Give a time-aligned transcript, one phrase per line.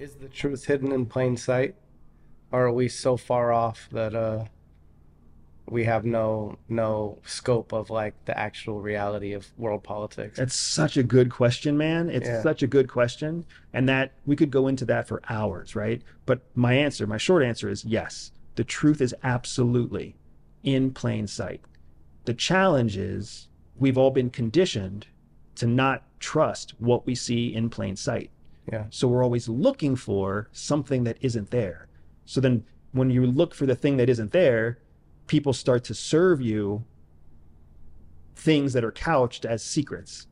[0.00, 1.74] Is the truth hidden in plain sight?
[2.52, 4.44] Or are we so far off that uh
[5.68, 10.38] we have no no scope of like the actual reality of world politics?
[10.38, 12.08] That's such a good question, man.
[12.08, 12.42] It's Yeah.
[12.42, 13.44] such a good question.
[13.72, 16.02] And that we could go into that for hours, right?
[16.24, 18.30] But my answer, my short answer is yes.
[18.54, 20.16] The truth is absolutely
[20.62, 21.60] in plain sight.
[22.26, 25.08] The challenge is we've all been conditioned
[25.56, 28.30] to not trust what we see in plain sight.
[28.70, 28.84] Yeah.
[28.90, 31.88] So we're always looking for something that isn't there.
[32.24, 34.78] So then when you look for the thing that isn't there,
[35.26, 36.84] people start to serve you
[38.34, 40.26] things that are couched as secrets.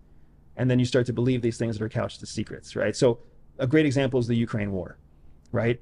[0.57, 2.95] And then you start to believe these things that are couched as secrets, right?
[2.95, 3.19] So
[3.59, 4.99] a great example is the Ukraine war,
[5.53, 5.81] right?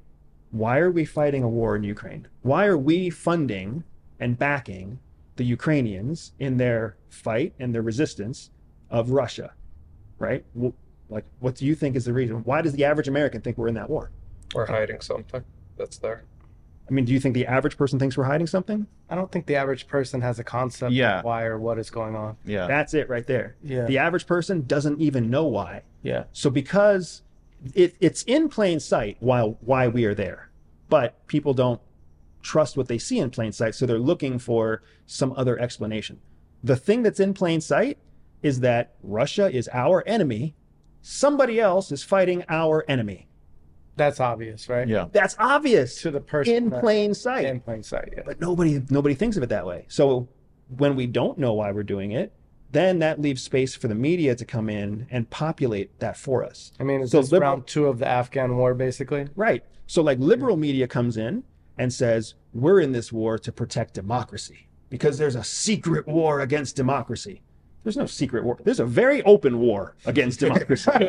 [0.50, 2.28] Why are we fighting a war in Ukraine?
[2.42, 3.84] Why are we funding
[4.20, 4.98] and backing
[5.36, 8.50] the Ukrainians in their fight and their resistance
[8.90, 9.54] of Russia,
[10.18, 10.44] right?
[10.60, 10.76] Wh-
[11.12, 12.36] Like, what do you think is the reason?
[12.44, 14.10] Why does the average American think we're in that war?
[14.54, 15.44] We're hiding something
[15.76, 16.24] that's there.
[16.88, 18.86] I mean, do you think the average person thinks we're hiding something?
[19.08, 21.20] I don't think the average person has a concept Yeah.
[21.20, 22.36] of why or what is going on.
[22.44, 22.66] Yeah.
[22.66, 23.56] That's it right there.
[23.62, 23.84] Yeah.
[23.86, 25.82] The average person doesn't even know why.
[26.02, 26.24] Yeah.
[26.32, 27.22] So because
[27.74, 30.50] it, it's in plain sight while why we are there,
[30.88, 31.80] but people don't
[32.42, 36.18] trust what they see in plain sight, so they're looking for some other explanation.
[36.64, 37.98] The thing that's in plain sight
[38.42, 40.56] is that Russia is our enemy.
[41.02, 43.28] Somebody else is fighting our enemy.
[43.96, 44.88] That's obvious, right?
[44.88, 45.06] yeah.
[45.12, 47.44] That's obvious To the person in that- plain sight.
[47.44, 48.14] in plain sight.
[48.16, 48.22] Yeah.
[48.24, 49.84] but nobody nobody thinks of it that way.
[49.88, 50.28] So
[50.78, 52.32] when we don't know why we're doing it,
[52.70, 56.72] then that leaves space for the media to come in and populate that for us.
[56.80, 59.26] I mean, it's So this liberal- round two of the Afghan war, basically?
[59.36, 59.62] Right.
[59.86, 61.42] So like liberal media comes in
[61.76, 66.76] and says, "We're in this war to protect democracy because there's a secret war against
[66.76, 67.42] democracy."
[67.84, 68.58] There's no secret war.
[68.62, 70.90] There's a very open war against democracy.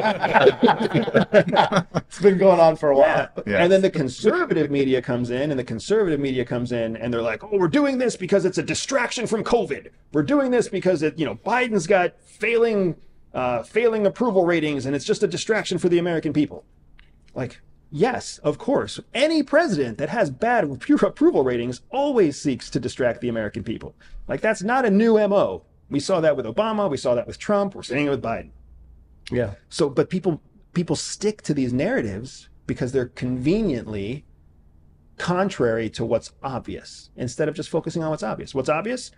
[2.08, 3.30] It's been going on for a while.
[3.38, 3.44] Yeah.
[3.46, 3.64] Yeah.
[3.64, 7.22] And then the conservative media comes in, and the conservative media comes in, and they're
[7.22, 9.90] like, "Oh, we're doing this because it's a distraction from COVID.
[10.12, 12.96] We're doing this because it, you know, Biden's got failing,
[13.34, 16.66] uh, failing approval ratings, and it's just a distraction for the American people."
[17.36, 22.80] Like, yes, of course, any president that has bad appro- approval ratings always seeks to
[22.80, 23.96] distract the American people.
[24.28, 25.64] Like, that's not a new mo.
[25.94, 26.90] We saw that with Obama.
[26.90, 27.76] We saw that with Trump.
[27.76, 28.50] We're seeing it with Biden.
[29.32, 29.54] Yeah.
[29.70, 30.42] So, but people
[30.74, 34.26] people stick to these narratives because they're conveniently
[35.20, 38.56] contrary to what's obvious instead of just focusing on what's obvious.
[38.56, 39.12] What's obvious?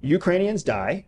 [0.00, 1.04] Ukrainians die,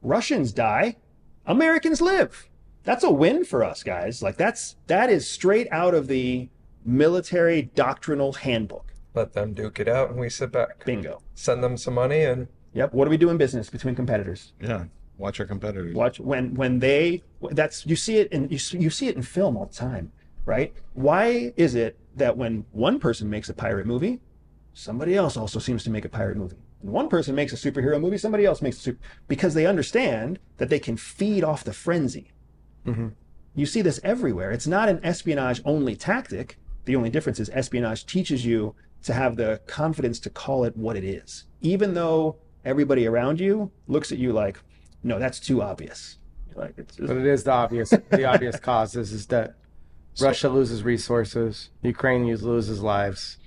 [0.00, 0.96] Russians die,
[1.44, 2.48] Americans live.
[2.84, 4.22] That's a win for us, guys.
[4.22, 6.48] Like that's that is straight out of the
[6.86, 8.94] military doctrinal handbook.
[9.12, 10.86] Let them duke it out and we sit back.
[10.86, 11.20] Bingo.
[11.34, 12.92] Send them some money and Yep.
[12.92, 14.52] What do we do in business between competitors?
[14.60, 14.84] Yeah.
[15.16, 15.94] Watch our competitors.
[15.94, 19.22] Watch when when they that's you see it in you, see- you see it in
[19.22, 20.12] film all the time,
[20.44, 20.74] right?
[20.94, 24.20] Why is it that when one person makes a pirate movie,
[24.72, 26.56] somebody else also seems to make a pirate movie?
[26.80, 28.98] When one person makes a superhero movie, somebody else makes a super
[29.28, 32.32] because they understand that they can feed off the frenzy.
[32.84, 33.08] Mm-hmm.
[33.54, 34.50] You see this everywhere.
[34.50, 36.58] It's not an espionage only tactic.
[36.86, 38.74] The only difference is espionage teaches you
[39.04, 43.70] to have the confidence to call it what it is, even though everybody around you
[43.88, 44.58] looks at you like,
[45.02, 46.18] no, that's too obvious.
[46.54, 47.90] Like it's, But it is the obvious.
[48.10, 49.56] the obvious causes is that
[50.20, 53.38] Russia loses resources, Ukraine loses lives.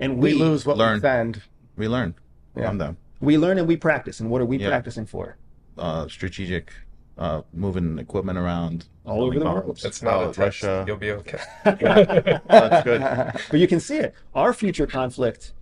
[0.00, 0.94] and We, we, lose what learn.
[0.94, 1.42] we send.
[1.76, 2.14] We learn
[2.56, 2.68] Yeah.
[2.68, 2.96] from them.
[3.20, 4.20] we learn and we practice.
[4.20, 4.68] And what are we Yeah.
[4.68, 5.36] practicing for?
[5.76, 6.72] Uh, strategic,
[7.16, 9.64] uh, moving equipment around All over the bombs.
[9.64, 9.80] world.
[9.84, 10.38] it's not Oh, a test.
[10.38, 10.84] Russia.
[10.86, 11.38] You'll be okay.
[11.64, 13.00] That's good.
[13.50, 14.14] But you can see it.
[14.34, 15.52] Our future conflict,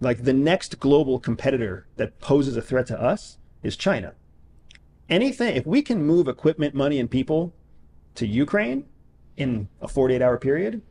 [0.00, 4.14] like the next global competitor that poses a threat to us, is China.
[5.08, 7.54] Anything, if we can move equipment, money, and people
[8.14, 8.84] to Ukraine
[9.36, 10.82] in a 48 hour period,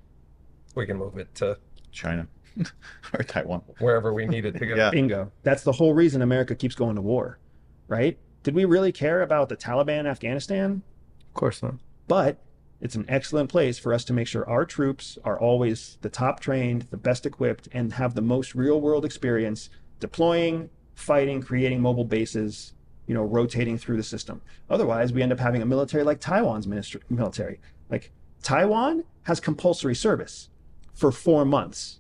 [0.76, 1.58] we can move it to
[1.92, 2.28] China
[3.14, 3.62] or Taiwan.
[3.80, 4.76] wherever we need it to go.
[4.76, 4.90] Yeah.
[4.90, 5.32] bingo.
[5.44, 7.40] That's the whole reason America keeps going to war,
[7.88, 8.18] right?
[8.44, 10.82] Did we really care about the Taliban in Afghanistan?
[11.28, 11.76] Of course not.
[12.08, 12.38] but
[12.80, 16.40] it's an excellent place for us to make sure our troops are always the top
[16.40, 19.70] trained, the best equipped, and have the most real world experience
[20.00, 22.74] deploying, fighting, creating mobile bases,
[23.08, 24.42] you know, rotating through the system.
[24.70, 27.60] Otherwise, we end up having a military like Taiwan's ministry, military.
[27.90, 28.12] Like
[28.44, 30.50] Taiwan has compulsory service
[30.94, 32.00] for four months.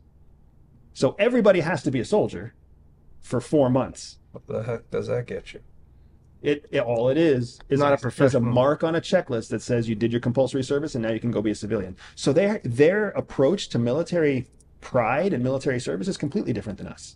[0.94, 2.53] So everybody has to be a soldier
[3.21, 4.19] for four months.
[4.31, 5.62] What the heck does that get you?
[6.42, 8.28] It, it all it is is Not a professional.
[8.28, 11.12] is a mark on a checklist that says you did your compulsory service and now
[11.12, 11.98] you can go be a civilian.
[12.16, 14.48] So their their approach to military
[14.81, 17.16] pride and military service is completely different than us.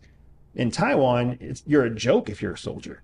[0.56, 3.03] In Taiwan, it's, you're a joke if you're a soldier,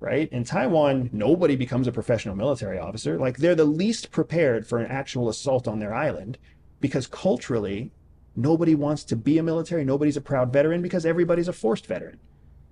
[0.00, 0.30] right?
[0.32, 3.18] In Taiwan, nobody becomes a professional military officer.
[3.18, 6.38] Like they're the least prepared for an actual assault on their island.
[6.80, 7.90] because culturally,
[8.36, 12.18] nobody wants to be a military, nobody's a proud veteran because everybody's a forced veteran.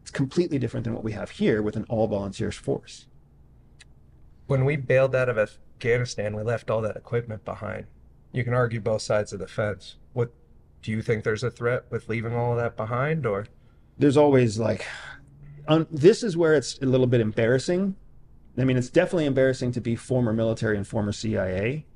[0.05, 3.07] It's completely different than what we have here with an all volunteers force.
[4.47, 7.87] When we bailed out of Afghanistan, we left all that equipment behind.
[8.31, 9.97] You can argue both sides of the fence.
[10.13, 10.31] What
[10.83, 13.47] do you think there's a threat with leaving all of that behind or
[13.97, 14.87] There's always like,
[15.69, 17.97] un, this is where it's a little bit embarrassing.
[18.59, 21.87] I mean, it's definitely embarrassing to be former military and former CIA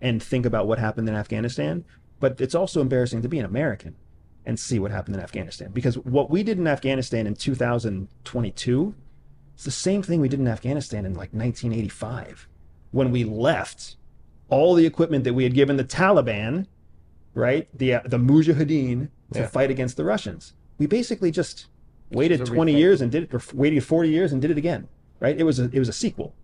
[0.00, 1.84] and think about what happened in Afghanistan,
[2.18, 3.94] but it's also embarrassing to be an American
[4.44, 8.94] and see what happened in Afghanistan because what we did in Afghanistan in 2022
[9.54, 12.48] it's the same thing we did in Afghanistan in like 1985
[12.90, 13.96] when we left
[14.48, 16.66] all the equipment that we had given the Taliban,
[17.34, 17.68] right?
[17.76, 19.46] The uh, the Mujahideen to Yeah.
[19.46, 20.52] fight against the Russians.
[20.78, 21.68] We basically just
[22.10, 24.88] waited 20 years and did it, or waited 40 years and did it again,
[25.20, 25.38] right?
[25.38, 26.34] It was a, it was a sequel,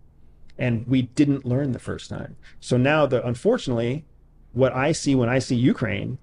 [0.57, 2.35] and we didn't learn the first time.
[2.59, 4.05] So now, the unfortunately,
[4.53, 6.17] what I see when I see Ukraine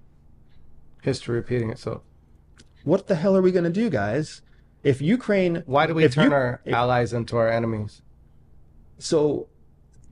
[1.01, 2.01] History repeating itself.
[2.83, 4.41] what the hell are we going to do, guys?
[4.83, 8.01] If Ukraine, Why do we turn you- our if- allies into our enemies?
[8.99, 9.47] So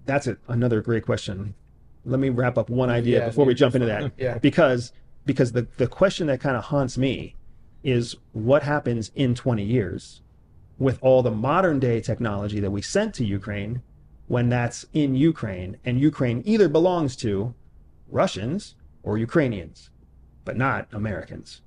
[0.05, 1.55] that's a, another great question.
[2.03, 4.11] Let me wrap up one idea Yeah, before we jump into that.
[4.17, 4.37] Yeah.
[4.37, 4.91] Because
[5.25, 7.35] because the, the question that kind of haunts me
[7.83, 10.21] is what happens in 20 years
[10.77, 13.81] with all the modern day technology that we sent to Ukraine
[14.27, 17.55] when that's in Ukraine and Ukraine either belongs to
[18.07, 19.89] Russians or Ukrainians,
[20.45, 21.61] but not Americans.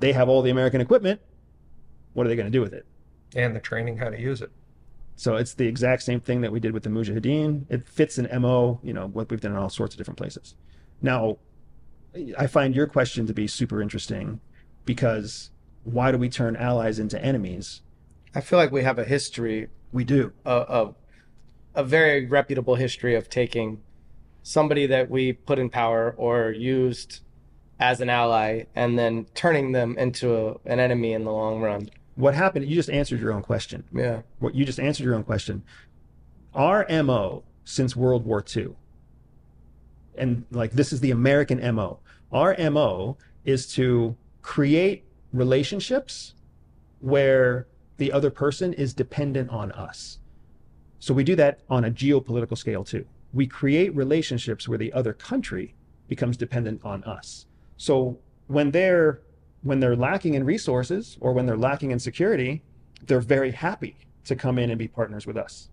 [0.00, 1.20] They have all the American equipment.
[2.12, 2.84] What are they going to do with it?
[3.36, 4.50] and the training how to use it?
[5.14, 7.66] So it's the exact same thing that we did with the Mujahideen.
[7.68, 10.54] It fits an MO, you know, what we've done in all sorts of different places.
[11.02, 11.36] Now,
[12.38, 14.40] I find your question to be super interesting
[14.86, 15.50] because
[15.84, 17.82] why do we turn allies into enemies?
[18.34, 20.32] I feel like we have a history, We do.
[20.46, 20.94] a, a,
[21.74, 23.82] a very reputable history of taking
[24.42, 27.20] somebody that we put in power or used
[27.80, 31.88] as an ally and then turning them into a, an enemy in the long run.
[32.16, 32.66] What happened?
[32.66, 33.84] You just answered your own question.
[33.92, 34.22] Yeah.
[34.40, 35.62] What you just answered your own question.
[36.54, 38.70] Our MO since World War II,
[40.16, 42.00] and like this is the American MO.
[42.32, 46.34] Our MO is to create relationships
[47.00, 50.18] where the other person is dependent on us.
[50.98, 53.06] So we do that on a geopolitical scale too.
[53.32, 55.74] We create relationships where the other country
[56.08, 57.46] becomes dependent on us.
[57.78, 59.22] So when they're
[59.62, 62.62] when they're lacking in resources or when they're lacking in security,
[63.06, 65.70] they're very happy to come in and be partners with us.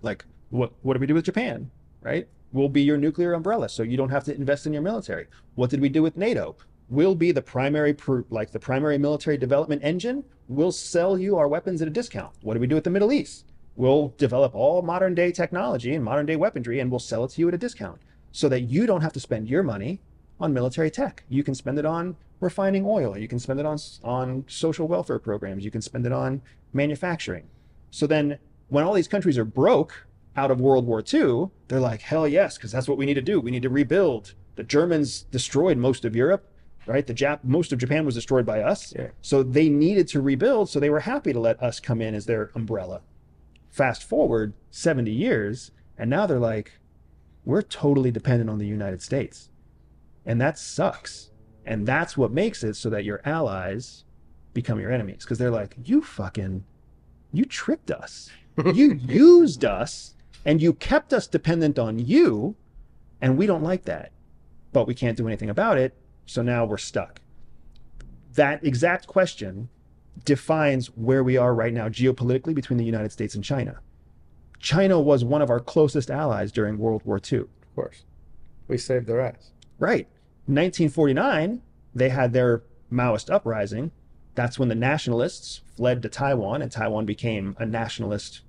[0.00, 1.70] Like what what do we do with Japan?
[2.00, 2.28] Right?
[2.52, 5.26] We'll be your nuclear umbrella so you don't have to invest in your military.
[5.56, 6.56] What did we do with NATO?
[6.88, 10.24] We'll be the primary pr- like the primary military development engine.
[10.46, 12.32] We'll sell you our weapons at a discount.
[12.42, 13.52] What do we do with the Middle East?
[13.76, 17.40] We'll develop all modern day technology and modern day weaponry and we'll sell it to
[17.40, 18.00] you at a discount
[18.32, 20.00] so that you don't have to spend your money
[20.40, 21.24] on military tech.
[21.28, 23.16] You can spend it on refining oil.
[23.16, 25.64] You can spend it on on social welfare programs.
[25.64, 26.42] You can spend it on
[26.72, 27.48] manufacturing.
[27.90, 28.38] So then,
[28.68, 30.06] when all these countries are broke
[30.36, 33.22] out of World War II, they're like, hell yes, because that's what we need to
[33.22, 33.40] do.
[33.40, 34.34] We need to rebuild.
[34.56, 36.46] The Germans destroyed most of Europe,
[36.86, 37.06] right?
[37.06, 38.92] The Jap- most of Japan was destroyed by us.
[38.96, 39.08] Yeah.
[39.20, 40.68] So they needed to rebuild.
[40.68, 43.00] So they were happy to let us come in as their umbrella.
[43.70, 46.72] Fast forward 70 years, and now they're like,
[47.44, 49.48] we're totally dependent on the United States.
[50.28, 51.30] And that sucks.
[51.64, 54.04] And that's what makes it so that your allies
[54.52, 55.24] become your enemies.
[55.24, 56.64] Because they're like, you fucking,
[57.32, 58.30] you tricked us.
[58.74, 60.14] you used us
[60.44, 62.54] and you kept us dependent on you.
[63.22, 64.12] And we don't like that.
[64.72, 65.96] But we can't do anything about it.
[66.26, 67.20] So now we're stuck.
[68.34, 69.70] That exact question
[70.26, 73.80] defines where we are right now geopolitically between the United States and China.
[74.60, 77.38] China was one of our closest allies during World War II.
[77.38, 78.04] Of course.
[78.66, 79.52] We saved their ass.
[79.78, 80.06] Right.
[80.48, 81.60] 1949,
[81.94, 83.90] they had their Maoist uprising.
[84.34, 88.40] That's when the nationalists fled to Taiwan, and Taiwan became a nationalist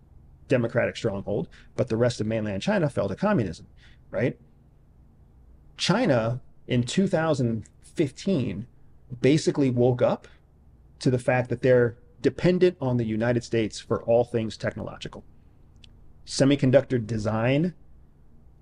[0.48, 1.50] democratic stronghold.
[1.76, 3.68] But the rest of mainland China fell to communism,
[4.12, 4.40] right?
[5.76, 8.68] China in 2015
[9.22, 10.28] basically woke up
[11.00, 15.24] to the fact that they're dependent on the United States for all things technological.
[16.26, 17.74] Semiconductor design,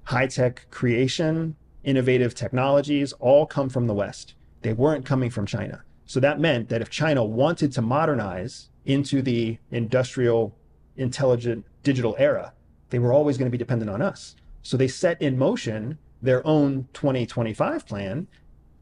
[0.06, 1.56] high tech creation,
[1.88, 4.36] innovative technologies all come from the West.
[4.62, 5.84] They weren't coming from China.
[6.06, 10.54] So that meant that if China wanted to modernize into the industrial,
[10.98, 12.54] intelligent, digital era,
[12.90, 14.36] they were always going to be dependent on us.
[14.62, 18.28] So they set in motion their own 2025 plan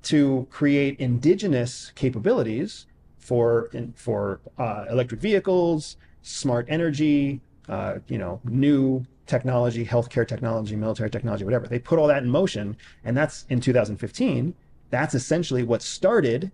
[0.03, 8.39] to create indigenous capabilities for in, for uh, electric vehicles, smart energy, uh, you know,
[8.45, 11.67] new technology, healthcare technology, military technology, whatever.
[11.67, 14.53] They put all that in motion, and that's in 2015.
[14.89, 16.51] That's essentially what started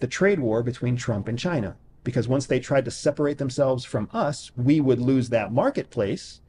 [0.00, 1.76] the trade war between Trump and China.
[2.04, 6.40] Because once they tried to separate themselves from us, we would lose that marketplace.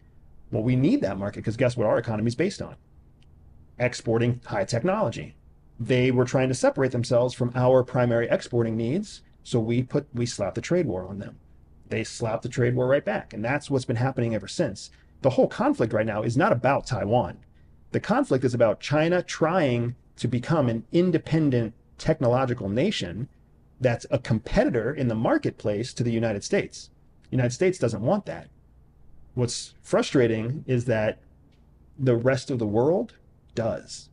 [0.51, 2.75] Well, we need that market because guess what our economy is based on?
[3.77, 5.35] Exporting high technology.
[5.79, 10.25] They were trying to separate themselves from our primary exporting needs, so we put we
[10.25, 11.39] slapped the trade war on them.
[11.87, 14.91] They slapped the trade war right back, and that's what's been happening ever since.
[15.21, 17.39] The whole conflict right now is not about Taiwan.
[17.91, 23.27] The conflict is about China trying to become an independent technological nation
[23.81, 26.89] that's a competitor in the marketplace to the United States.
[27.23, 28.49] The United States doesn't want that.
[29.33, 31.19] What's frustrating is that
[31.97, 33.15] the rest of the world
[33.55, 34.09] does.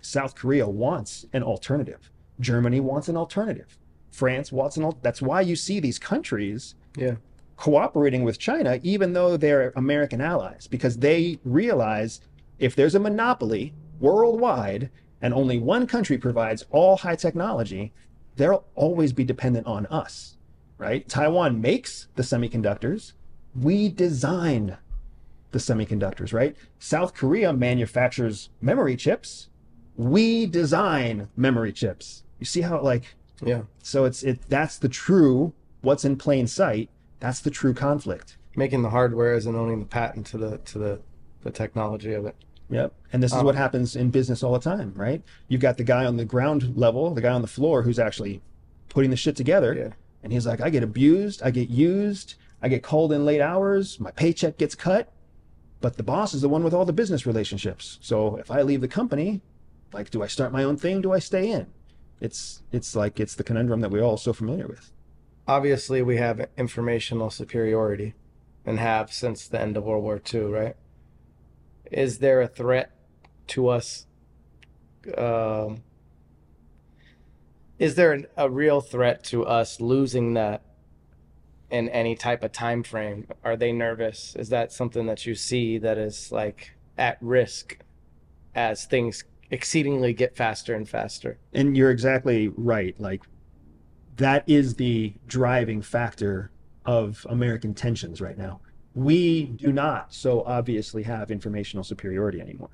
[0.00, 2.10] South Korea wants an alternative.
[2.40, 3.78] Germany wants an alternative.
[4.10, 7.16] France wants an al- that's why you see these countries Yeah.
[7.56, 12.20] Cooperating with China even though they're American allies because they realize
[12.58, 14.90] if there's a monopoly worldwide
[15.22, 17.92] and only one country provides all high technology,
[18.36, 20.36] they'll always be dependent on us,
[20.78, 21.08] right?
[21.08, 23.12] Taiwan makes the semiconductors,
[23.58, 24.76] we design
[25.52, 26.56] the semiconductors, right?
[26.78, 29.48] South Korea manufactures memory chips,
[29.96, 32.24] we design memory chips.
[32.40, 33.62] You see how like Yeah.
[33.82, 36.90] so it's it that's the true what's in plain sight.
[37.20, 38.36] That's the true conflict.
[38.56, 41.00] Making the hardware and owning the patent to the to the
[41.42, 42.36] the technology of it.
[42.70, 42.92] Yep.
[43.12, 45.22] And this is Um, what happens in business all the time, right?
[45.48, 48.40] You've got the guy on the ground level, the guy on the floor who's actually
[48.88, 49.74] putting the shit together.
[49.74, 49.92] Yeah.
[50.22, 54.00] And he's like, I get abused, I get used, I get called in late hours,
[54.00, 55.12] my paycheck gets cut.
[55.82, 57.98] But the boss is the one with all the business relationships.
[58.00, 59.42] So if I leave the company,
[59.92, 61.02] like, do I start my own thing?
[61.02, 61.66] Do I stay in?
[62.20, 64.90] It's it's like it's the conundrum that we're all so familiar with.
[65.46, 68.14] Obviously, we have informational superiority,
[68.64, 70.40] and have since the end of World War II.
[70.42, 70.76] Right?
[71.90, 72.90] Is there a threat
[73.48, 74.06] to us?
[75.18, 75.82] Um,
[77.78, 80.62] is there an, a real threat to us losing that
[81.70, 83.26] in any type of time frame?
[83.42, 84.34] Are they nervous?
[84.36, 87.78] Is that something that you see that is like at risk
[88.54, 91.38] as things exceedingly get faster and faster?
[91.52, 92.98] And you're exactly right.
[92.98, 93.22] Like
[94.16, 96.50] that is the driving factor
[96.84, 98.60] of American tensions right now.
[98.94, 102.70] We do not so obviously have informational superiority anymore.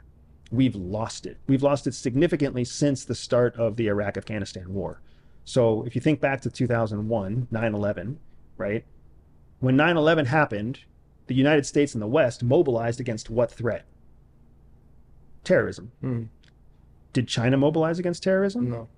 [0.51, 1.39] We've lost it.
[1.47, 5.01] We've lost it significantly since the start of the Iraq Afghanistan war.
[5.45, 8.19] So if you think back to 2001, 9 11,
[8.57, 8.85] right?
[9.61, 10.81] When 9 11 happened,
[11.29, 13.87] the United States and the West mobilized against what threat?
[15.45, 15.93] Terrorism.
[16.01, 16.25] Hmm.
[17.13, 18.71] Did China mobilize against terrorism?
[18.71, 18.89] No.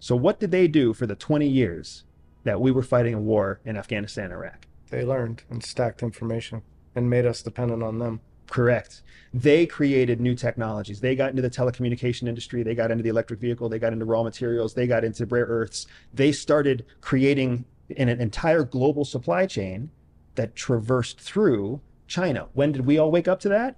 [0.00, 2.04] So what did they do for the 20 years
[2.44, 4.66] that we were fighting a war in Afghanistan and Iraq?
[4.88, 6.62] They learned and stacked information
[6.94, 8.20] and made us dependent on them.
[8.48, 9.02] Correct.
[9.32, 11.00] They created new technologies.
[11.00, 12.62] They got into the telecommunication industry.
[12.62, 13.68] They got into the electric vehicle.
[13.68, 14.74] They got into raw materials.
[14.74, 15.86] They got into rare earths.
[16.12, 17.64] They started creating
[17.96, 19.90] an, an entire global supply chain
[20.34, 22.48] that traversed through China.
[22.54, 23.76] When did we all wake up to that?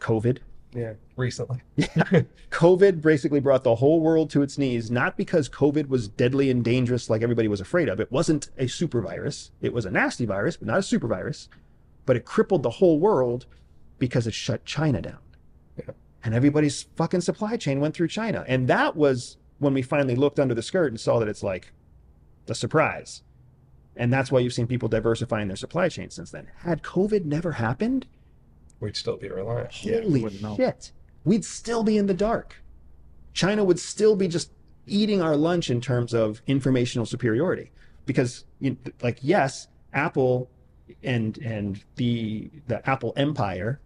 [0.00, 0.38] COVID.
[0.76, 0.92] Yeah.
[1.16, 1.62] recently.
[2.50, 6.62] COVID basically brought the whole world to its knees, not because COVID was deadly and
[6.62, 7.98] dangerous like everybody was afraid of.
[7.98, 9.50] It wasn't a super virus.
[9.62, 11.48] It was a nasty virus, but not a super virus.
[12.04, 13.46] But it crippled the whole world
[13.98, 15.18] because it shut China down.
[15.78, 15.94] Yeah.
[16.22, 18.44] And everybody's fucking supply chain went through China.
[18.46, 21.72] And that was when we finally looked under the skirt and saw that it's like
[22.46, 23.22] the surprise.
[23.96, 26.48] And that's why you've seen people diversifying their supply chain since then.
[26.58, 28.06] Had COVID never happened,
[28.80, 29.72] We'd still be reliant.
[29.84, 30.56] We Holy wouldn't know.
[30.56, 30.92] shit.
[31.24, 32.62] We'd still be in the dark.
[33.32, 34.52] China would still be just
[34.86, 37.72] eating our lunch in terms of informational superiority.
[38.04, 40.48] Because, you like, yes, Apple
[41.02, 43.80] and and the the Apple empire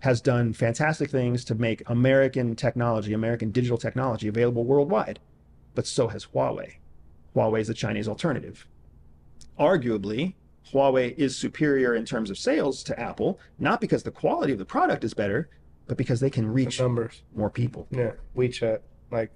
[0.00, 5.18] has done fantastic things to make American technology, American digital technology available worldwide.
[5.74, 6.76] But so has Huawei.
[7.34, 8.66] Huawei is the Chinese alternative.
[9.58, 10.34] Arguably,
[10.72, 14.64] Huawei is superior in terms of sales to Apple, not because the quality of the
[14.64, 15.48] product is better,
[15.86, 17.22] but because they can reach Numbers.
[17.34, 17.86] more people.
[17.90, 18.12] Yeah.
[18.36, 18.80] WeChat.
[19.10, 19.30] Like,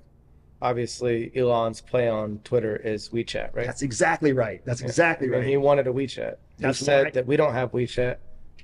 [0.60, 3.66] obviously, Elon's play on Twitter is WeChat, right?
[3.66, 4.60] That's exactly right.
[4.64, 5.46] That's exactly And right.
[5.46, 6.36] he wanted a WeChat.
[6.58, 7.14] He said right.
[7.14, 8.16] that we don't have WeChat.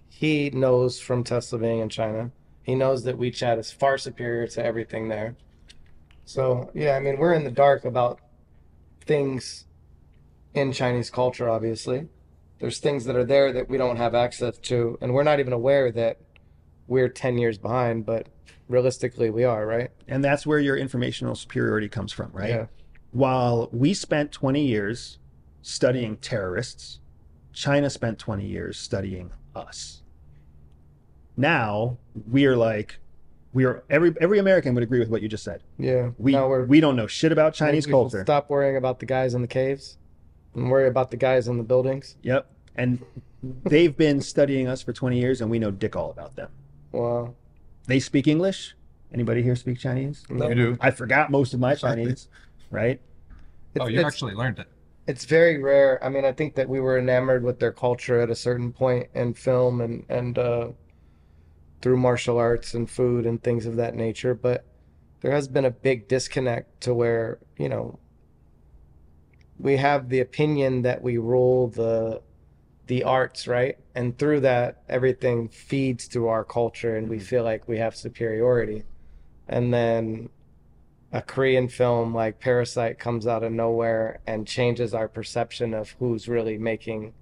[0.09, 2.31] He knows from Tesla being in China.
[2.63, 5.37] He knows that WeChat is far superior to everything there.
[6.25, 8.21] So yeah, I mean we're in the dark about
[9.03, 9.67] things
[10.55, 11.49] in Chinese culture.
[11.49, 12.09] Obviously,
[12.59, 15.53] there's things that are there that we don't have access to, and we're not even
[15.53, 16.19] aware that
[16.87, 18.07] we're ten years behind.
[18.07, 18.29] But
[18.69, 19.91] realistically, we are, right?
[20.09, 22.51] and that's where your informational superiority comes from, right?
[22.51, 22.67] Yeah.
[23.13, 25.19] While we spent 20 years
[25.63, 27.01] studying terrorists,
[27.53, 30.03] China spent 20 years studying us.
[31.37, 31.99] Now
[32.31, 32.99] we are like,
[33.53, 35.63] we are every every American would agree with what you just said.
[35.79, 36.11] Yeah.
[36.19, 38.23] We we're don't know shit about Chinese we culture.
[38.23, 39.97] Stop worrying about the guys in the caves
[40.57, 42.17] and worry about the guys in the buildings.
[42.23, 42.51] Yep.
[42.75, 43.03] And
[43.65, 46.51] they've been studying us for 20 years and we know dick all about them.
[46.93, 47.35] Wow.
[47.87, 48.75] They speak English.
[49.13, 50.25] Anybody here speak Chinese?
[50.29, 50.49] No.
[50.49, 50.79] You do.
[50.81, 52.29] I forgot most of my Chinese,
[52.71, 53.01] right?
[53.75, 54.67] It's, oh, you actually learned it.
[55.07, 56.03] it's very rare.
[56.03, 59.09] I mean, I think that we were enamored with their culture at a certain point
[59.15, 60.69] in film and and uh,
[61.83, 64.35] through martial arts and food and things of that nature.
[64.35, 64.65] But
[65.21, 67.99] there has been a big disconnect to where you know
[69.59, 72.23] we have the opinion that we rule the
[72.87, 73.79] the arts, right?
[73.95, 77.25] And through that, everything feeds through our culture, and we mm-hmm.
[77.25, 78.85] feel like we have superiority.
[79.49, 80.29] And then
[81.13, 86.29] a Korean film like Parasite comes out of nowhere and changes our perception of who's
[86.29, 87.13] really making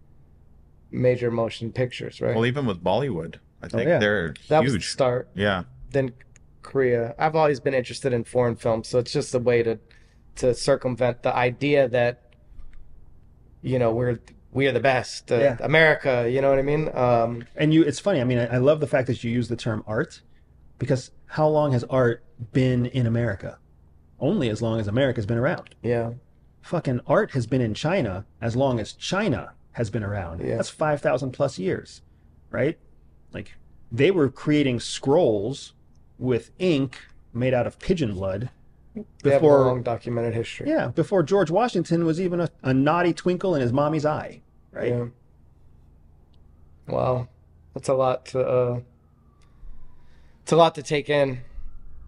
[0.90, 2.34] major motion pictures, right?
[2.34, 3.98] Well, even with Bollywood, I oh, think yeah.
[3.98, 5.28] they're that was the start.
[5.34, 5.64] Yeah.
[5.90, 6.12] Then
[6.62, 7.14] Korea.
[7.18, 9.78] I've always been interested in foreign films, so it's just a way to
[10.36, 12.23] to circumvent the idea that
[13.64, 14.20] you know we're
[14.52, 15.56] we are the best, uh, Yeah.
[15.60, 16.30] America.
[16.30, 16.88] You know what I mean?
[16.94, 18.20] Um, And you, it's funny.
[18.20, 20.22] I mean, I, I love the fact that you use the term art
[20.78, 23.58] because how long has art been in America?
[24.20, 25.74] Only as long as America's been around.
[25.82, 26.12] yeah,
[26.62, 30.40] Fucking art has been in China as long as China has been around.
[30.40, 30.54] Yeah.
[30.56, 32.02] That's 5,000 plus years,
[32.50, 32.78] right?
[33.32, 33.54] Like
[33.90, 35.72] they were creating scrolls
[36.16, 36.96] with ink
[37.32, 38.50] made out of pigeon blood they have a
[39.22, 40.68] before long documented history.
[40.68, 44.40] yeah, before George Washington was even a, a naughty twinkle in his mommy's eye,
[44.72, 44.88] right?
[44.90, 45.04] Yeah.
[46.86, 47.28] Wow,
[47.74, 48.40] that's a lot to.
[48.40, 48.80] Uh,
[50.42, 51.40] it's a lot to take in,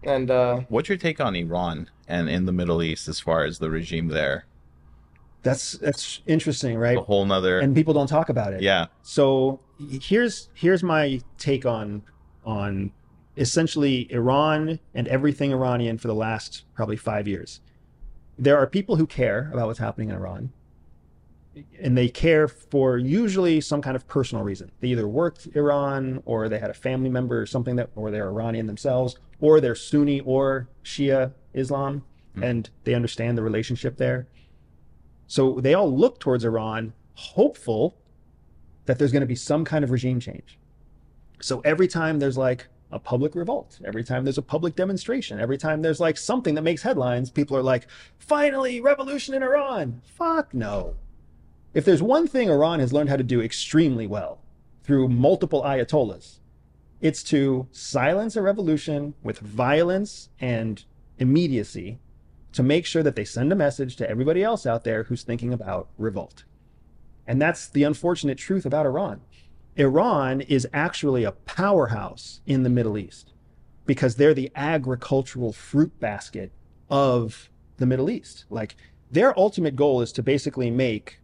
[0.03, 3.57] and uh, What's your take on Iran and in the Middle East as far as
[3.59, 4.45] the regime there?
[5.41, 6.97] That's that's interesting, right?
[6.97, 7.59] A whole nother.
[7.59, 8.61] And people don't talk about it.
[8.61, 8.87] yeah.
[9.01, 12.03] So here's here's my take on
[12.45, 12.91] on
[13.37, 17.61] essentially Iran and everything Iranian for the last probably five years.
[18.37, 20.51] There are people who care about what's happening in Iran,
[21.79, 24.71] and they care for usually some kind of personal reason.
[24.79, 28.27] They either worked Iran, or they had a family member or something that, or they're
[28.27, 32.03] Iranian themselves, or they're Sunni or Shia Islam,
[32.35, 32.43] hmm.
[32.43, 34.27] and they understand the relationship there.
[35.27, 37.97] So they all look towards Iran, hopeful
[38.85, 40.57] that there's going to be some kind of regime change.
[41.41, 45.57] So every time there's like a public revolt, every time there's a public demonstration, every
[45.57, 50.01] time there's like something that makes headlines, people are like, finally, revolution in Iran.
[50.05, 50.95] Fuck no.
[51.73, 54.39] If there's one thing Iran has learned how to do extremely well
[54.83, 56.39] through multiple ayatollahs,
[57.01, 60.83] it's to silence a revolution with violence and
[61.19, 61.99] immediacy
[62.53, 65.53] to make sure that they send a message to everybody else out there who's thinking
[65.53, 66.45] about revolt.
[67.27, 69.21] And that's the unfortunate truth about Iran.
[69.77, 73.33] Iran is actually a powerhouse in the Middle East
[73.85, 76.51] because they're the agricultural fruit basket
[76.89, 78.45] of the Middle East.
[78.49, 78.75] Like
[79.11, 81.19] their ultimate goal is to basically make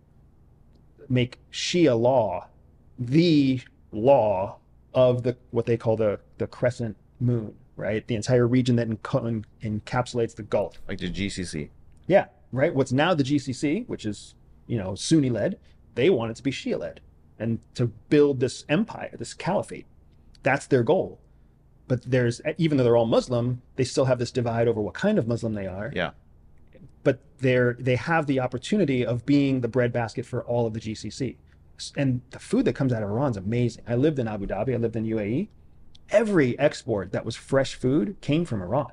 [1.10, 2.48] make Shia law
[2.98, 3.62] the
[3.92, 4.58] law
[4.94, 8.06] of the what they call the the crescent moon, right?
[8.08, 10.80] The entire region that enco- encapsulates the Gulf.
[10.88, 11.70] Like the GCC.
[12.08, 12.74] Yeah, right.
[12.74, 14.36] What's now the GCC, which is
[14.68, 15.60] you know Sunni led,
[15.96, 17.02] they want it to be Shia led,
[17.40, 19.86] and to build this empire, this caliphate.
[20.44, 21.20] That's their goal.
[21.88, 25.18] But there's even though they're all Muslim, they still have this divide over what kind
[25.18, 25.92] of Muslim they are.
[25.94, 26.12] Yeah.
[27.04, 31.36] But they're they have the opportunity of being the breadbasket for all of the GCC,
[31.98, 33.84] and the food that comes out of Iran is amazing.
[33.88, 34.74] I lived in Abu Dhabi.
[34.74, 35.50] I lived in UAE.
[36.10, 38.92] Every export that was fresh food came from Iran.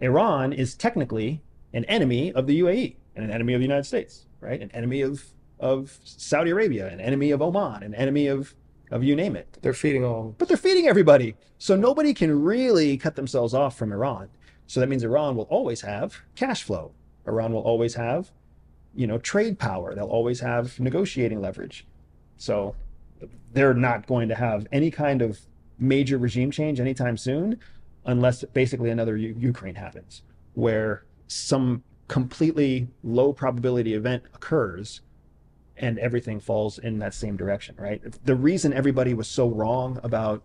[0.00, 4.26] Iran is technically an enemy of the UAE and an enemy of the United States,
[4.40, 4.60] right?
[4.60, 5.24] An enemy of
[5.64, 8.54] of Saudi Arabia, an enemy of Oman, an enemy of
[8.90, 9.58] of you name it.
[9.62, 10.34] they're feeding all.
[10.38, 11.34] But they're feeding everybody.
[11.58, 14.28] So nobody can really cut themselves off from Iran.
[14.66, 16.92] So that means Iran will always have cash flow.
[17.26, 18.30] Iran will always have,
[18.94, 19.94] you know, trade power.
[19.94, 21.86] They'll always have negotiating leverage.
[22.36, 22.76] So
[23.54, 25.40] they're not going to have any kind of
[25.78, 27.58] major regime change anytime soon
[28.04, 30.22] unless basically another U- Ukraine happens
[30.52, 35.00] where some completely low probability event occurs
[35.76, 38.00] and everything falls in that same direction, right?
[38.24, 40.42] The reason everybody was so wrong about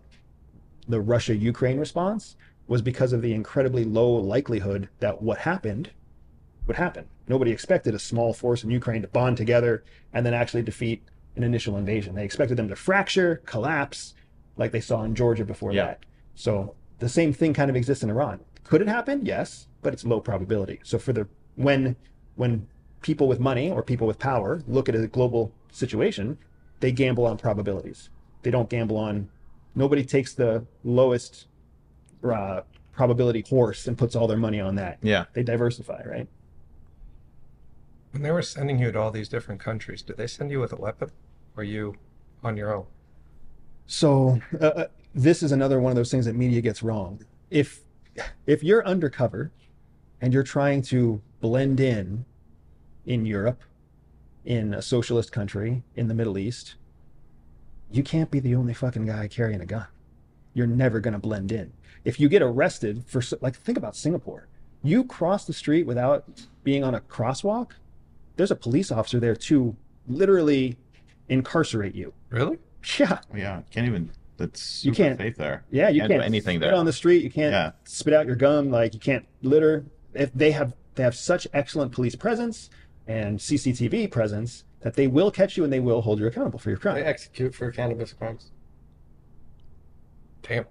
[0.88, 5.90] the Russia Ukraine response was because of the incredibly low likelihood that what happened
[6.66, 7.06] would happen.
[7.28, 11.02] Nobody expected a small force in Ukraine to bond together and then actually defeat
[11.36, 12.14] an initial invasion.
[12.14, 14.14] They expected them to fracture, collapse,
[14.56, 15.86] like they saw in Georgia before Yeah.
[15.86, 16.06] that.
[16.34, 18.40] So the same thing kind of exists in Iran.
[18.64, 19.24] Could it happen?
[19.24, 20.80] Yes, but it's low probability.
[20.82, 21.96] So for the when
[22.36, 22.66] when
[23.02, 26.38] people with money or people with power look at a global situation,
[26.80, 28.10] they gamble on probabilities.
[28.42, 29.28] They don't gamble on
[29.74, 31.46] Nobody takes the lowest
[32.28, 34.98] uh, probability horse and puts all their money on that.
[35.02, 35.26] Yeah.
[35.32, 36.28] They diversify, right?
[38.12, 40.72] When they were sending you to all these different countries, did they send you with
[40.72, 41.10] a weapon,
[41.56, 41.94] or you
[42.42, 42.86] on your own?
[43.86, 47.24] So uh, uh, this is another one of those things that media gets wrong.
[47.50, 47.82] If
[48.46, 49.52] if you're undercover
[50.20, 52.24] and you're trying to blend in
[53.10, 53.60] in Europe,
[54.44, 56.76] in a socialist country, in the Middle East,
[57.90, 59.86] you can't be the only fucking guy carrying a gun.
[60.54, 61.72] You're never going to blend in.
[62.04, 64.46] If you get arrested for like think about Singapore.
[64.82, 66.24] You cross the street without
[66.64, 67.72] being on a crosswalk,
[68.36, 69.76] there's a police officer there to
[70.08, 70.78] literally
[71.28, 72.14] incarcerate you.
[72.30, 72.58] Really?
[72.98, 73.18] Yeah.
[73.34, 73.62] Yeah.
[73.70, 74.10] Can't even.
[74.38, 75.64] That's You can't- safe there.
[75.70, 76.74] Yeah, you Can't do can't anything spit there.
[76.78, 77.22] on the street.
[77.24, 77.72] You can't Yeah.
[77.84, 78.70] spit out your gum.
[78.70, 79.84] Like you can't litter.
[80.14, 82.70] If they have they have such excellent police presence
[83.10, 86.70] and CCTV presence that they will catch you and they will hold you accountable for
[86.70, 86.94] your crime.
[86.94, 88.52] They execute for cannabis crimes.
[90.42, 90.64] Damn.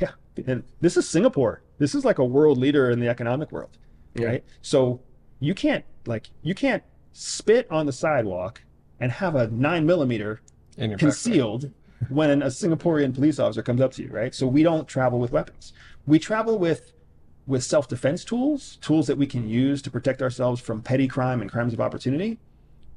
[0.00, 0.12] Yeah,
[0.46, 1.62] and this is Singapore.
[1.78, 3.76] This is like a world leader in the economic world,
[4.14, 4.26] Yeah.
[4.26, 4.44] right?
[4.62, 5.00] So
[5.38, 8.62] you can't like you can't spit on the sidewalk
[8.98, 10.40] and have a nine millimeter
[10.78, 11.00] In your backpack.
[11.02, 11.70] concealed
[12.08, 14.34] when a Singaporean police officer comes up to you, right?
[14.34, 15.74] So we don't travel with weapons.
[16.06, 16.94] We travel with
[17.46, 21.50] with self-defense tools, tools that we can use to protect ourselves from petty crime and
[21.50, 22.38] crimes of opportunity,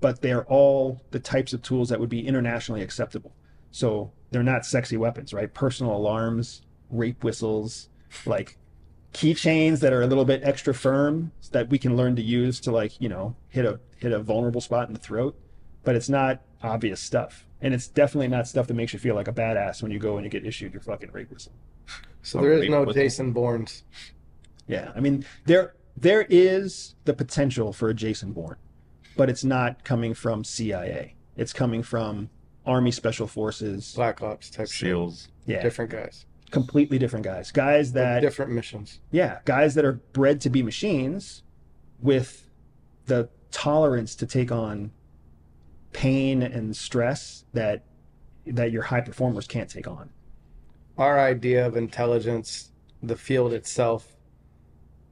[0.02, 3.34] but they're all the types of tools that would be internationally acceptable.
[3.72, 5.54] So they're not sexy weapons, right?
[5.54, 7.90] Personal alarms, rape whistles,
[8.26, 8.58] like
[9.14, 12.72] keychains that are a little bit extra firm that we can learn to use to
[12.72, 15.36] like, you know, hit a hit a vulnerable spot in the throat
[15.86, 17.46] but it's not obvious stuff.
[17.62, 20.18] And it's definitely not stuff that makes you feel like a badass when you go
[20.18, 21.54] and you get issued your fucking rape whistle.
[22.22, 22.94] So there is no whistle.
[22.94, 23.84] Jason Bournes.
[24.68, 28.58] Yeah, I mean there there is the potential for a Jason Bourne,
[29.16, 31.16] but it's not coming from CIA.
[31.38, 32.30] It's coming from
[32.66, 33.94] Army Special Forces.
[33.96, 34.88] Black Ops type shit.
[34.88, 35.28] Seals.
[35.46, 36.26] Yeah, Different guys.
[36.52, 37.52] completely different guys.
[37.52, 39.00] Guys With that different missions.
[39.12, 41.44] yeah, guys that are bred to be machines
[42.02, 42.50] with
[43.06, 44.92] the tolerance to take on
[45.94, 47.84] pain and stress that
[48.48, 50.10] that your high performers can't take on.
[50.98, 54.15] Our idea of intelligence, the field itself,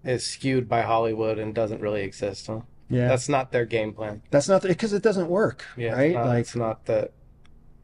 [0.03, 2.47] is skewed by Hollywood and doesn't really exist.
[2.47, 2.61] Huh?
[2.89, 3.07] Yeah.
[3.07, 4.21] That's not their game plan.
[4.31, 6.07] That's not because it doesn't work, Yeah, right?
[6.07, 7.11] it's not, like it's not that.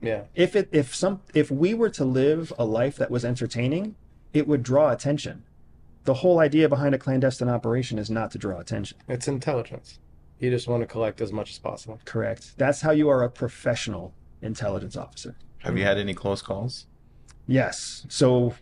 [0.01, 3.95] Yeah, if it if some if we were to live a life that was entertaining,
[4.33, 5.43] it would draw attention.
[6.05, 8.97] The whole idea behind a clandestine operation is not to draw attention.
[9.09, 9.99] it's intelligence.
[10.39, 11.99] You just want to collect as much as possible.
[12.05, 12.53] Correct.
[12.57, 15.35] That's how you are a professional intelligence officer.
[15.57, 16.85] Have you had any close calls?
[17.45, 18.05] Yes.
[18.07, 18.53] So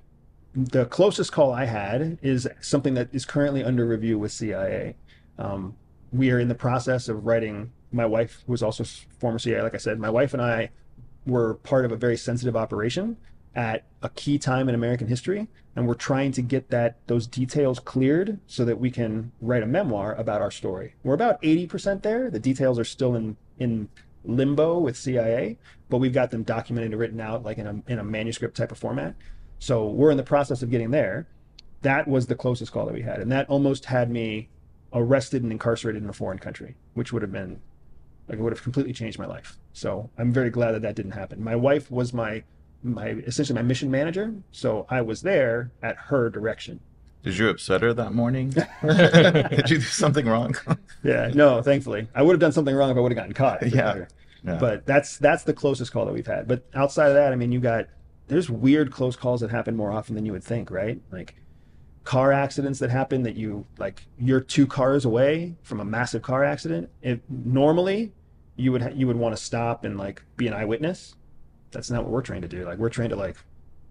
[0.58, 4.96] the closest call I had is something that is currently under review with CIA.
[5.38, 5.76] Um,
[6.12, 7.72] we are in the process of writing.
[7.92, 8.84] My wife, who was also
[9.20, 10.72] former CIA, like I said, my wife and I
[11.28, 13.18] were part of a very sensitive operation
[13.56, 17.80] at a key time in American history, and we're trying to get that those details
[17.80, 20.96] cleared so that we can write a memoir about our story.
[21.04, 22.32] We're about 80% there.
[22.32, 23.90] The details are still in in
[24.26, 25.58] limbo with CIA,
[25.90, 28.72] but we've got them documented and written out like in a in a manuscript type
[28.72, 29.14] of format.
[29.60, 31.28] So we're in the process of getting there.
[31.82, 34.50] That was the closest call that we had, and that almost had me
[34.94, 37.62] arrested and incarcerated in a foreign country, which would have been
[38.28, 39.58] like it would have completely changed my life.
[39.74, 41.44] So I'm very glad that that didn't happen.
[41.44, 42.44] My wife was my
[42.84, 46.80] my essentially my mission manager, so I was there at her direction.
[47.24, 48.50] Did you upset her that morning?
[48.82, 50.56] Did you do something wrong?
[51.04, 53.68] Yeah, no, thankfully, I would have done something wrong if I would have gotten caught.
[53.68, 54.06] Yeah.
[54.44, 54.58] Yeah.
[54.60, 56.48] But that's that's the closest call that we've had.
[56.48, 57.88] But outside of that, I mean, you got
[58.28, 61.02] there's weird close calls that happen more often than you would think, right?
[61.12, 61.36] Like
[62.04, 66.44] car accidents that happen that you like you're two cars away from a massive car
[66.44, 66.90] accident.
[67.02, 68.14] If normally
[68.56, 71.16] you would ha- you would want to stop and like be an eyewitness.
[71.72, 72.66] That's not what we're trained to do.
[72.66, 73.36] Like we're trained to like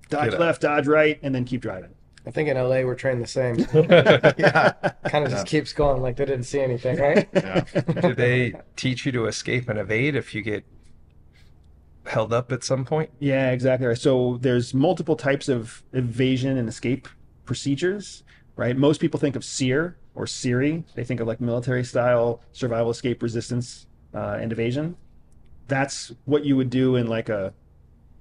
[0.08, 0.40] dodge Get out.
[0.40, 1.94] left, dodge right, and then keep driving.
[2.26, 3.58] I think in LA we're trained the same.
[3.74, 4.72] yeah.
[5.04, 7.28] kind of just keeps going like they didn't see anything, right?
[7.32, 7.60] Yeah.
[8.00, 10.64] Do they teach you to escape and evade if you get
[12.06, 13.10] held up at some point?
[13.18, 13.98] Yeah, exactly right.
[13.98, 17.08] So there's multiple types of evasion and escape
[17.44, 18.24] procedures,
[18.56, 18.76] right?
[18.76, 20.84] Most people think of SERE or SERI.
[20.94, 24.96] They think of like military style survival, escape, resistance, uh, and evasion.
[25.68, 27.52] That's what you would do in like a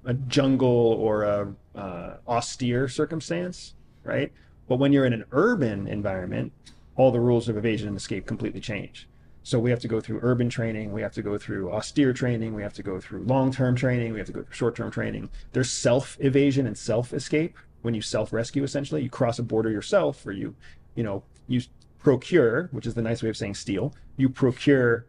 [0.06, 4.32] a jungle or a uh, austere circumstance, right?
[4.68, 6.52] But when you're in an urban environment,
[6.96, 9.08] all the rules of evasion and escape completely change.
[9.46, 12.56] So we have to go through urban training, we have to go through austere training,
[12.56, 15.30] we have to go through long-term training, we have to go through short-term training.
[15.54, 19.04] There's self-evasion and self-escape when you self-rescue essentially.
[19.04, 20.56] You cross a border yourself or you,
[20.96, 21.62] you know, you
[22.00, 23.94] procure, which is the nice way of saying steal.
[24.18, 25.06] You procure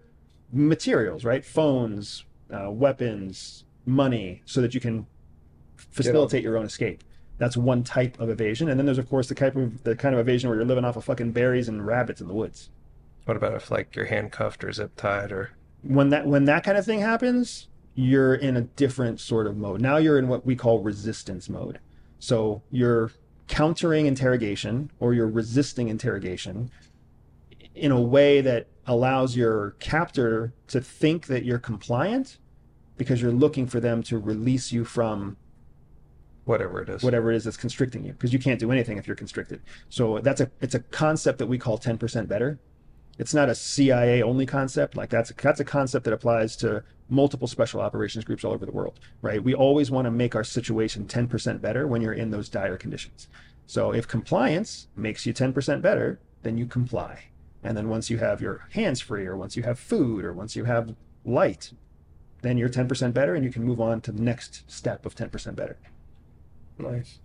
[0.53, 1.43] materials, right?
[1.43, 5.07] Phones, uh, weapons, money, so that you can
[5.79, 7.03] facilitate your own escape.
[7.39, 10.15] That's one type of evasion, and then there's of course the type of the kind
[10.15, 12.69] of evasion where you're living off of fucking berries and rabbits in the woods.
[13.27, 15.51] What about if like you're handcuffed or zip tied or
[15.83, 19.81] When that when that kind of thing happens, you're in a different sort of mode.
[19.81, 21.81] Now you're in what we call resistance mode.
[22.21, 23.11] So you're
[23.49, 26.71] countering interrogation or you're resisting interrogation
[27.75, 32.39] in a way that allows your captor to think that you're compliant
[32.97, 35.37] because you're looking for them to release you from
[36.45, 37.03] whatever it is?
[37.03, 39.61] whatever it is that's constricting you because you can't do anything if you're constricted.
[39.89, 42.61] So that's a it's a concept that we call 10% better.
[43.19, 44.97] It's not a CIA only concept.
[44.97, 48.67] Like that's a, that's a concept that applies to multiple special operations groups all over
[48.67, 49.43] the world, right?
[49.43, 53.29] We always want to make our situation 10% better when you're in those dire conditions.
[53.67, 57.25] So if compliance makes you 10% better, then you comply.
[57.63, 60.55] And then once you have your hands free or once you have food or once
[60.55, 61.73] you have light,
[62.43, 65.57] then you're 10% better and you can move on to the next step of 10%
[65.57, 65.77] better.
[66.79, 67.19] Nice.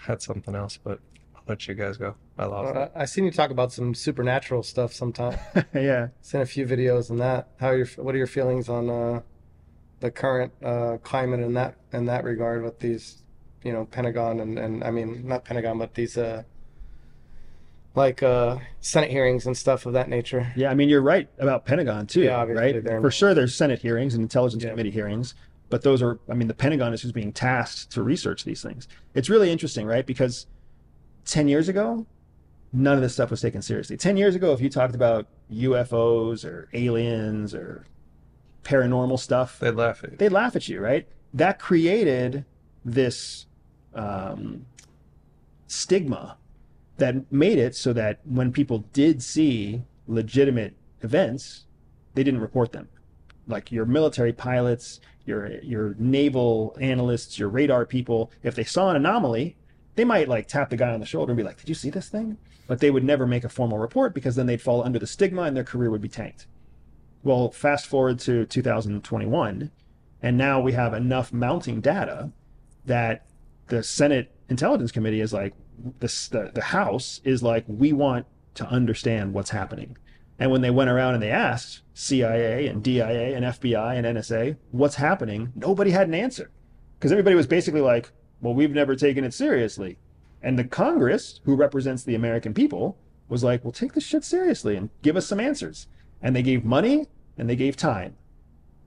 [0.00, 1.00] Had something else, but
[1.48, 2.14] let you guys go.
[2.38, 2.92] I lost it.
[2.94, 5.38] I seen you talk about some supernatural stuff sometime.
[5.74, 6.08] yeah.
[6.20, 7.48] Seen a few videos on that.
[7.58, 9.20] How are your what are your feelings on uh,
[10.00, 13.22] the current uh, climate in that in that regard with these,
[13.62, 16.42] you know, Pentagon and and I mean not Pentagon but these uh,
[17.94, 20.52] like uh, Senate hearings and stuff of that nature.
[20.56, 22.82] Yeah, I mean, you're right about Pentagon too, Yeah, obviously, right?
[22.82, 23.14] For involved.
[23.14, 24.70] sure, there's Senate hearings and Intelligence Yeah.
[24.70, 25.34] Committee hearings,
[25.68, 28.88] but those are, I mean, the Pentagon is who's being tasked to research these things.
[29.14, 30.06] It's really interesting, right?
[30.06, 30.46] Because
[31.24, 32.06] 10 years ago,
[32.72, 33.96] none of this stuff was taken seriously.
[33.96, 37.84] 10 years ago, if you talked about UFOs or aliens or
[38.64, 40.16] paranormal stuff, they'd laugh at you.
[40.16, 41.06] They'd laugh at you, right?
[41.34, 42.44] That created
[42.84, 43.46] this
[43.94, 44.66] um,
[45.66, 46.36] stigma
[46.98, 51.66] that made it so that when people did see legitimate events,
[52.14, 52.88] they didn't report them.
[53.48, 58.96] Like your military pilots, your your naval analysts, your radar people, if they saw an
[58.96, 59.56] anomaly,
[59.94, 61.90] they might like tap the guy on the shoulder and be like, "Did you see
[61.90, 64.98] this thing?" But they would never make a formal report because then they'd fall under
[64.98, 66.46] the stigma and their career would be tanked.
[67.22, 69.70] Well, fast forward to 2021,
[70.22, 72.30] and now we have enough mounting data
[72.84, 73.26] that
[73.68, 75.54] the Senate Intelligence Committee is like,
[76.00, 79.96] the, the House is like, we want to understand what's happening.
[80.38, 84.56] And when they went around and they asked CIA and DIA and FBI and NSA
[84.70, 86.50] what's happening, nobody had an answer.
[86.98, 88.10] Because everybody was basically like,
[88.42, 89.96] well, we've never taken it seriously.
[90.42, 94.76] And the Congress, who represents the American people, was like, well, take this shit seriously
[94.76, 95.86] and give us some answers.
[96.20, 97.06] And they gave money
[97.38, 98.16] and they gave time.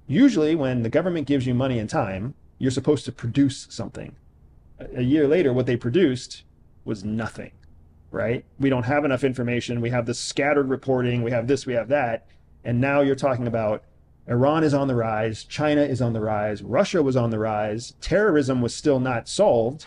[0.08, 4.16] Usually, when the government gives you money and time, you're supposed to produce something.
[4.96, 6.44] A year later, what they produced
[6.84, 7.52] was nothing,
[8.12, 8.46] right?
[8.60, 9.82] We don't have enough information.
[9.82, 11.24] We have this scattered reporting.
[11.24, 12.28] We have this, we have that.
[12.64, 13.84] And now you're talking about
[14.28, 17.94] Iran is on the rise, China is on the rise, Russia was on the rise,
[18.02, 19.86] terrorism was still not solved.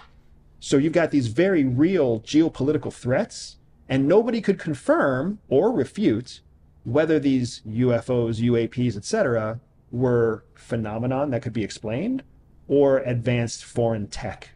[0.60, 3.56] So you've got these very real geopolitical threats,
[3.88, 6.40] and nobody could confirm or refute
[6.84, 12.22] whether these UFOs, UAPs, etc., were phenomenon that could be explained
[12.68, 14.50] or advanced foreign tech.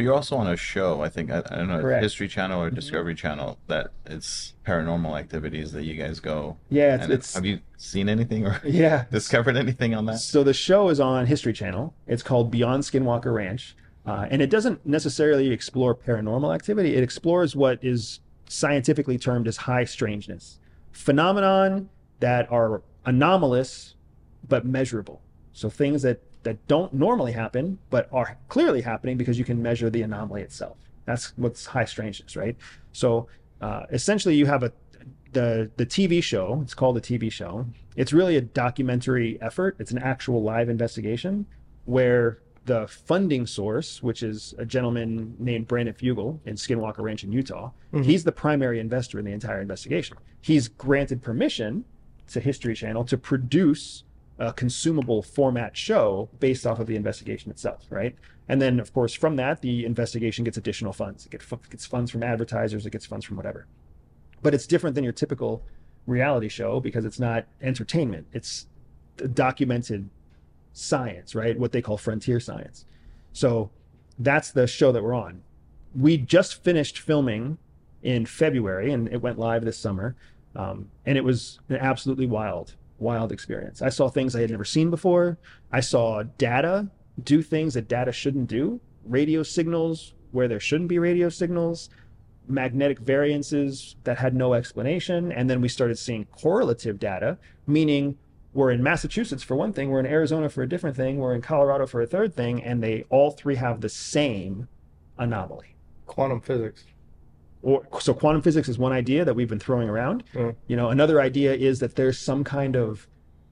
[0.00, 1.96] But you're also on a show, I think, I, I don't know, Correct.
[1.96, 2.04] Mm-hmm.
[2.04, 6.56] History Channel or Discovery Channel, that it's paranormal activities that you guys go.
[6.70, 9.04] Yeah, it's, it's have you seen anything or yeah.
[9.12, 10.20] discovered anything on that?
[10.20, 11.92] So the show is on History Channel.
[12.06, 16.96] It's called Beyond Skinwalker Ranch, uh, and it doesn't necessarily explore paranormal activity.
[16.96, 20.60] It explores what is scientifically termed as high strangeness,
[20.92, 23.96] phenomenon that are anomalous
[24.48, 25.20] but measurable.
[25.52, 29.90] So things that that don't normally happen but are clearly happening because you can measure
[29.90, 30.76] the anomaly itself.
[31.04, 32.56] That's what's high strangeness, right?
[32.92, 33.28] So
[33.60, 34.72] uh, essentially, you have a
[35.32, 36.60] the the TV show.
[36.62, 37.66] It's called a TV show.
[37.96, 39.76] It's really a documentary effort.
[39.78, 41.46] It's an actual live investigation
[41.84, 47.32] where the funding source, which is a gentleman named Brandon Fugal in Skinwalker Ranch in
[47.32, 47.70] Utah,
[48.04, 50.16] he's the primary investor in the entire investigation.
[50.40, 51.84] He's granted permission
[52.28, 54.04] to History Channel to produce
[54.40, 58.16] a consumable format show based off of the investigation itself, right?
[58.48, 61.26] And then, of course, from that, the investigation gets additional funds.
[61.26, 63.66] It gets, funds from advertisers, it gets funds from whatever.
[64.42, 65.62] But it's different than your typical
[66.06, 68.26] reality show because it's not entertainment.
[68.32, 68.66] It's
[69.34, 70.08] documented
[70.72, 71.58] science, right?
[71.58, 72.86] What they call frontier science.
[73.34, 73.70] So
[74.18, 75.42] that's the show that we're on.
[75.94, 77.58] We just finished filming
[78.02, 80.16] in February and it went live this summer.
[80.56, 83.82] Um, and it was absolutely wild, wild experience.
[83.82, 85.38] I saw things I had never seen before.
[85.72, 86.88] I saw data
[87.22, 91.90] do things that data shouldn't do, radio signals where there shouldn't be radio signals,
[92.46, 95.32] magnetic variances that had no explanation.
[95.32, 98.16] And then we started seeing correlative data, meaning
[98.52, 101.40] we're in Massachusetts for one thing, we're in Arizona for a different thing, we're in
[101.40, 104.68] Colorado for a third thing, and they all three have the same
[105.18, 105.76] anomaly.
[106.06, 106.84] Quantum physics.
[107.62, 110.24] Or, so quantum physics is one idea that we've been throwing around.
[110.34, 110.52] Yeah.
[110.66, 113.06] You know, another idea is that there's some kind of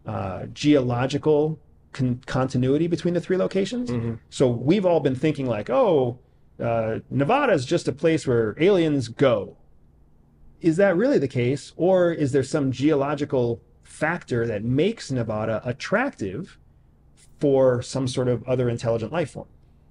[0.07, 1.59] uh, geological
[1.93, 3.91] con- continuity between the three locations.
[4.31, 6.19] So we've all been thinking like, oh,
[6.59, 9.57] uh, Nevada is just a place where aliens go.
[10.61, 16.59] Is that really the case, or is there some geological factor that makes Nevada attractive
[17.39, 19.47] for some sort of other intelligent life form?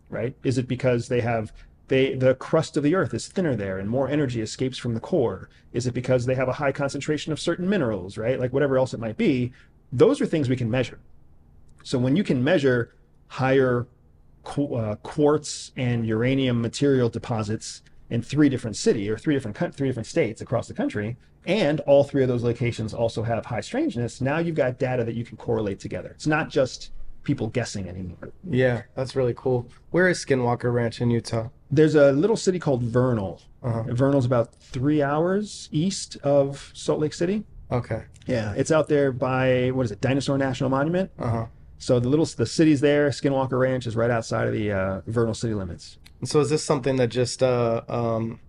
[0.09, 0.35] Right?
[0.43, 1.53] Is it because they have
[1.87, 4.99] they the crust of the earth is thinner there and more energy escapes from the
[4.99, 5.49] core?
[5.73, 8.17] Is it because they have a high concentration of certain minerals?
[8.17, 8.39] Right?
[8.39, 9.53] Like whatever else it might be.
[9.91, 10.99] Those are things we can measure.
[11.83, 12.93] So when you can measure
[13.27, 13.87] higher
[14.43, 19.71] qu- uh, quartz and uranium material deposits in three different city or three different coun-
[19.71, 23.61] three different states across the country, and all three of those locations also have high
[23.61, 26.09] strangeness, now you've got data that you can correlate together.
[26.09, 26.91] It's not just
[27.23, 28.31] people guessing anymore.
[28.49, 29.69] Yeah, that's really cool.
[29.91, 31.49] Where is Skinwalker Ranch in Utah?
[31.69, 33.41] There's a little city called Vernal.
[33.61, 33.83] Uh-huh.
[33.89, 37.43] Vernal's about three hours east of Salt Lake City.
[37.71, 38.03] Okay.
[38.25, 41.11] Yeah, it's out there by what is it, Dinosaur National Monument.
[41.19, 41.45] Uh huh.
[41.77, 43.09] So the little the city's there.
[43.09, 45.97] Skinwalker Ranch is right outside of the uh, Vernal city limits.
[46.23, 48.39] So is this something that just uh, um,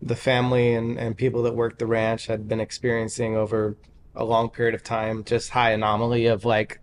[0.00, 3.76] the family and, and people that work the ranch had been experiencing over
[4.14, 5.24] a long period of time?
[5.24, 6.80] Just high anomaly of like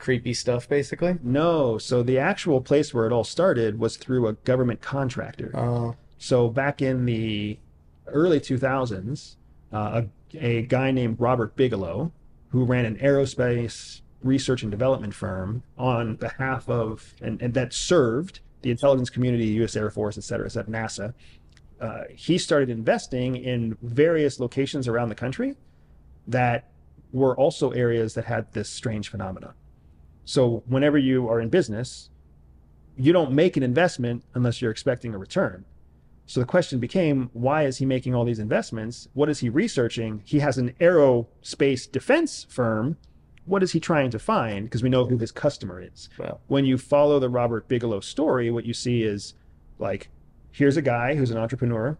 [0.00, 1.18] creepy stuff, basically.
[1.22, 5.50] No, so the actual place where it all started was through a government contractor.
[5.54, 7.58] Uh, So back in the
[8.06, 9.36] early 2000s,
[9.72, 10.02] uh,
[10.34, 12.12] a, a guy named Robert Bigelow,
[12.50, 18.40] who ran an aerospace research and development firm on behalf of, and, and that served
[18.62, 19.76] the intelligence community, U.S.
[19.76, 21.14] Air Force, et cetera, et cetera, NASA,
[21.80, 25.56] uh, he started investing in various locations around the country
[26.26, 26.68] that
[27.12, 29.54] were also areas that had this strange phenomena.
[30.24, 32.10] So whenever you are in business,
[32.96, 35.64] you don't make an investment unless you're expecting a return.
[36.26, 39.08] So the question became, why is he making all these investments?
[39.14, 40.22] What is he researching?
[40.24, 42.96] He has an aerospace defense firm.
[43.46, 44.66] What is he trying to find?
[44.66, 46.08] Because we know who his customer is.
[46.18, 49.34] well, When you follow the Robert Bigelow story, what you see is
[49.80, 50.08] like,
[50.52, 51.98] here's a guy who's an entrepreneur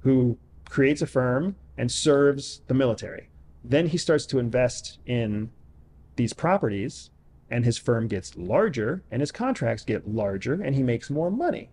[0.00, 0.38] who
[0.70, 3.28] creates a firm and serves the military.
[3.62, 5.50] Then he starts to invest in
[6.16, 7.10] these properties,
[7.54, 11.70] and his firm gets larger, and his contracts get larger, and he makes more money.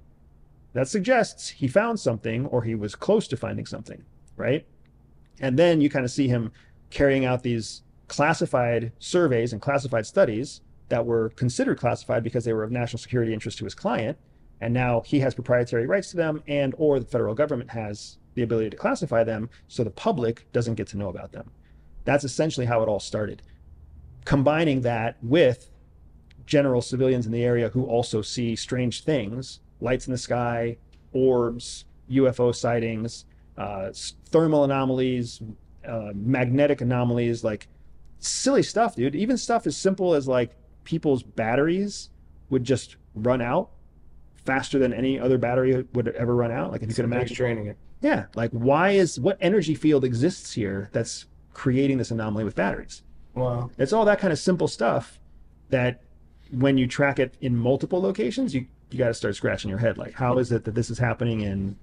[0.73, 4.03] That suggests he found something or he was close to finding something,
[4.37, 4.63] right?
[5.39, 6.51] And then you kind of see him
[6.91, 12.63] carrying out these classified surveys and classified studies that were considered classified because they were
[12.63, 14.19] of national security interest to his client
[14.59, 18.43] and now he has proprietary rights to them and or the federal government has the
[18.43, 21.49] ability to classify them so the public doesn't get to know about them
[22.03, 23.41] that's essentially how it all started
[24.25, 25.70] combining that with
[26.45, 30.77] general civilians in the area who also see strange things lights in the sky
[31.13, 33.25] orbs ufo sightings
[33.57, 33.89] uh,
[34.29, 35.41] thermal anomalies
[35.87, 37.67] uh, magnetic anomalies like
[38.19, 42.09] silly stuff dude even stuff as simple as like people's batteries
[42.49, 43.69] would just run out
[44.35, 47.67] faster than any other battery would ever run out like if you could imagine draining
[47.67, 47.77] it.
[48.01, 53.03] yeah like why is what energy field exists here that's creating this anomaly with batteries
[53.33, 53.69] Wow.
[53.77, 55.19] it's all that kind of simple stuff
[55.69, 56.01] that
[56.51, 59.97] when you track it in multiple locations, you, you got to start scratching your head.
[59.97, 61.77] Like, how is it that this is happening in,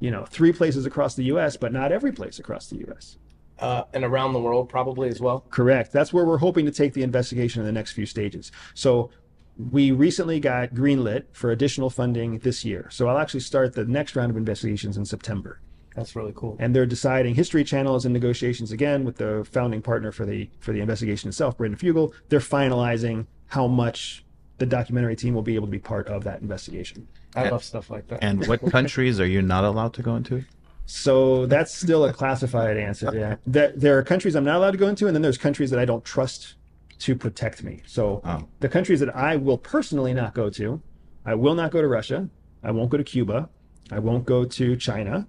[0.00, 3.16] you know, three places across the U.S., but not every place across the U.S.?
[3.58, 5.44] Uh, and around the world, probably as well.
[5.50, 5.92] Correct.
[5.92, 8.52] That's where we're hoping to take the investigation in the next few stages.
[8.74, 9.10] So
[9.58, 12.88] we recently got greenlit for additional funding this year.
[12.90, 15.60] So I'll actually start the next round of investigations in September.
[15.96, 16.56] That's really cool.
[16.60, 20.48] and they're deciding history channel is in negotiations again with the founding partner for the
[20.60, 24.24] for the investigation itself brandon fugal they're finalizing how much
[24.58, 27.06] the documentary team will be able to be part of that investigation.
[27.36, 28.22] I love stuff like that.
[28.22, 30.44] And what countries are you not allowed to go into?
[30.90, 33.36] so that's still a classified answer yeah.
[33.46, 35.78] There, there are countries i'm not allowed to go into and then there's countries that
[35.78, 36.54] i don't trust
[37.00, 37.82] to protect me.
[37.86, 38.48] So Oh.
[38.60, 40.80] the countries that i will personally not go to
[41.26, 42.30] i will not go to russia.
[42.64, 43.50] I won't go to cuba.
[43.92, 45.28] I won't go to china.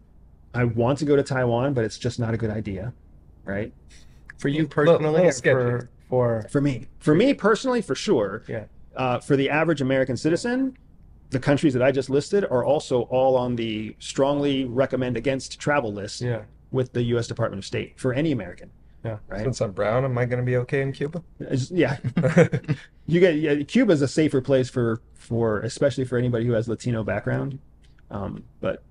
[0.53, 2.93] I want to go to taiwan but it's just not a good idea
[3.43, 3.74] right?
[4.38, 5.32] For you personally, little or
[5.82, 8.43] for for For me, for me personally, for sure.
[8.47, 8.66] yeah.
[8.95, 10.76] Uh, for the average American citizen,
[11.30, 15.93] the countries that I just listed are also all on the strongly recommend against travel
[15.93, 16.41] list Yeah.
[16.72, 17.28] with the U.S.
[17.28, 18.72] Department of State for any American.
[19.05, 19.20] Yeah.
[19.30, 19.43] Right.
[19.43, 21.24] Since I'm brown, am I going to be okay in Cuba?
[21.39, 21.97] Yeah.
[23.07, 27.03] you get yeah, Cuba's a safer place for for especially for anybody who has Latino
[27.03, 27.60] background.
[28.12, 28.84] Um, but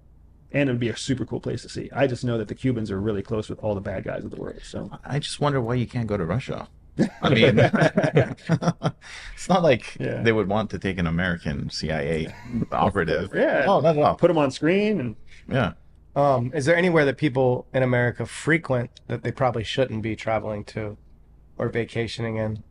[0.53, 1.91] and it'd be a super cool place to see.
[1.93, 4.31] I just know that the Cubans are really close with all the bad guys of
[4.31, 4.61] the world.
[4.62, 6.69] So I just wonder why you can't go to Russia.
[7.22, 7.59] I mean,
[9.34, 10.22] it's not like Yeah.
[10.22, 12.28] they would want to take an American CIA
[12.72, 13.30] operative.
[13.34, 13.64] Yeah.
[13.66, 14.14] Oh, not at all.
[14.16, 15.16] put them on screen and
[15.49, 15.72] Yeah.
[16.16, 20.64] Um, is there anywhere that people in America frequent that they probably shouldn't be traveling
[20.64, 20.96] to
[21.57, 22.62] or vacationing in?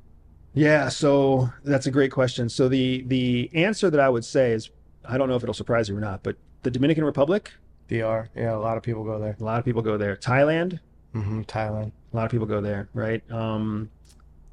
[0.53, 2.49] Yeah, so that's a great question.
[2.49, 4.69] So the the answer that I would say is
[5.07, 7.53] I don't know if it'll surprise you or not, but the Dominican Republic,
[7.87, 8.27] DR.
[8.35, 9.37] Yeah, a lot of people go there.
[9.39, 10.15] a lot of people go there.
[10.17, 10.79] Thailand,
[11.13, 11.91] hmm Thailand.
[12.11, 13.21] a lot of people go there, right?
[13.31, 13.89] Um,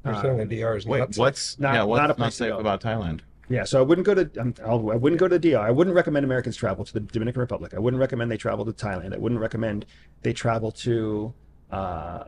[0.05, 1.17] You're uh, saying DR is Wait, nuts.
[1.17, 1.79] what's Not- yeah?
[1.79, 2.59] not What's a not, place to safe go.
[2.59, 3.21] about Thailand?
[3.49, 5.59] yeah, so I wouldn't go to um, I'll, I wouldn't go to DR.
[5.59, 7.73] I wouldn't recommend Americans travel to the Dominican Republic.
[7.75, 9.13] I wouldn't recommend they travel to Thailand.
[9.13, 9.85] I wouldn't recommend
[10.21, 11.33] they travel to
[11.71, 12.23] uh, uh,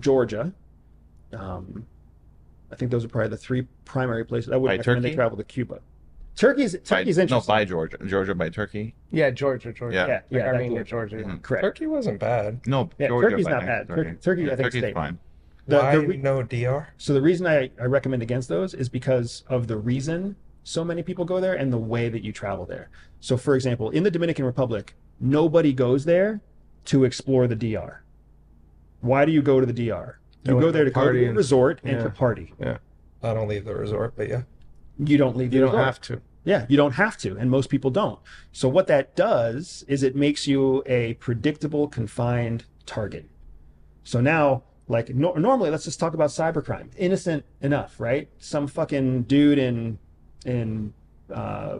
[0.00, 0.52] Georgia.
[1.32, 1.86] Um,
[2.70, 4.50] I think those are probably the three primary places.
[4.52, 5.16] I wouldn't By recommend they Turkey?
[5.16, 5.80] travel to Cuba.
[6.36, 7.28] Turkey's Turkey's by, interesting.
[7.28, 7.96] No, by Georgia.
[8.06, 8.94] Georgia by Turkey.
[9.12, 9.94] Yeah, Georgia, Georgia.
[9.94, 10.06] Yeah.
[10.06, 10.82] yeah, Like yeah, that Armenia.
[10.84, 11.18] Georgia.
[11.18, 11.22] yeah.
[11.26, 11.42] Mhm.
[11.42, 11.62] Correct.
[11.62, 12.60] Turkey wasn't bad.
[12.66, 13.86] No, Yeah, Georgia Turkey's by not bad.
[13.88, 14.02] Turkey.
[14.02, 14.94] Turkey- Turkey, I think, is Turkey's safe.
[14.94, 15.18] fine.
[15.66, 16.88] The- Why the re- no DR?
[16.98, 21.02] So the reason I, I recommend against those is because of the reason so many
[21.02, 22.88] people go there and the way that you travel there.
[23.20, 26.40] So for example, in the Dominican Republic, nobody goes there
[26.86, 28.02] to explore the DR.
[29.00, 30.18] Why do you go to the DR?
[30.44, 32.02] You go there to go to a resort and yeah.
[32.02, 32.52] to party.
[32.60, 32.78] Yeah.
[33.22, 34.42] I don't leave the resort, but yeah.
[34.98, 35.52] You don't leave.
[35.52, 35.84] You don't resort.
[35.84, 36.20] have to.
[36.44, 38.18] Yeah, you don't have to, and most people don't.
[38.52, 43.30] So what that does is it makes you a predictable, confined target.
[44.04, 46.90] So now, like no- normally, let's just talk about cybercrime.
[46.96, 48.28] Innocent enough, right?
[48.38, 49.98] Some fucking dude in
[50.44, 50.92] in
[51.32, 51.78] uh,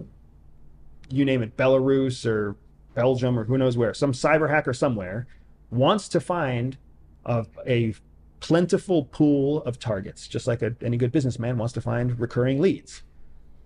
[1.11, 2.57] you name it, Belarus or
[2.94, 5.26] Belgium or who knows where, some cyber hacker somewhere
[5.70, 6.78] wants to find
[7.26, 7.94] a, a
[8.40, 13.02] plentiful pool of targets, just like a, any good businessman wants to find recurring leads.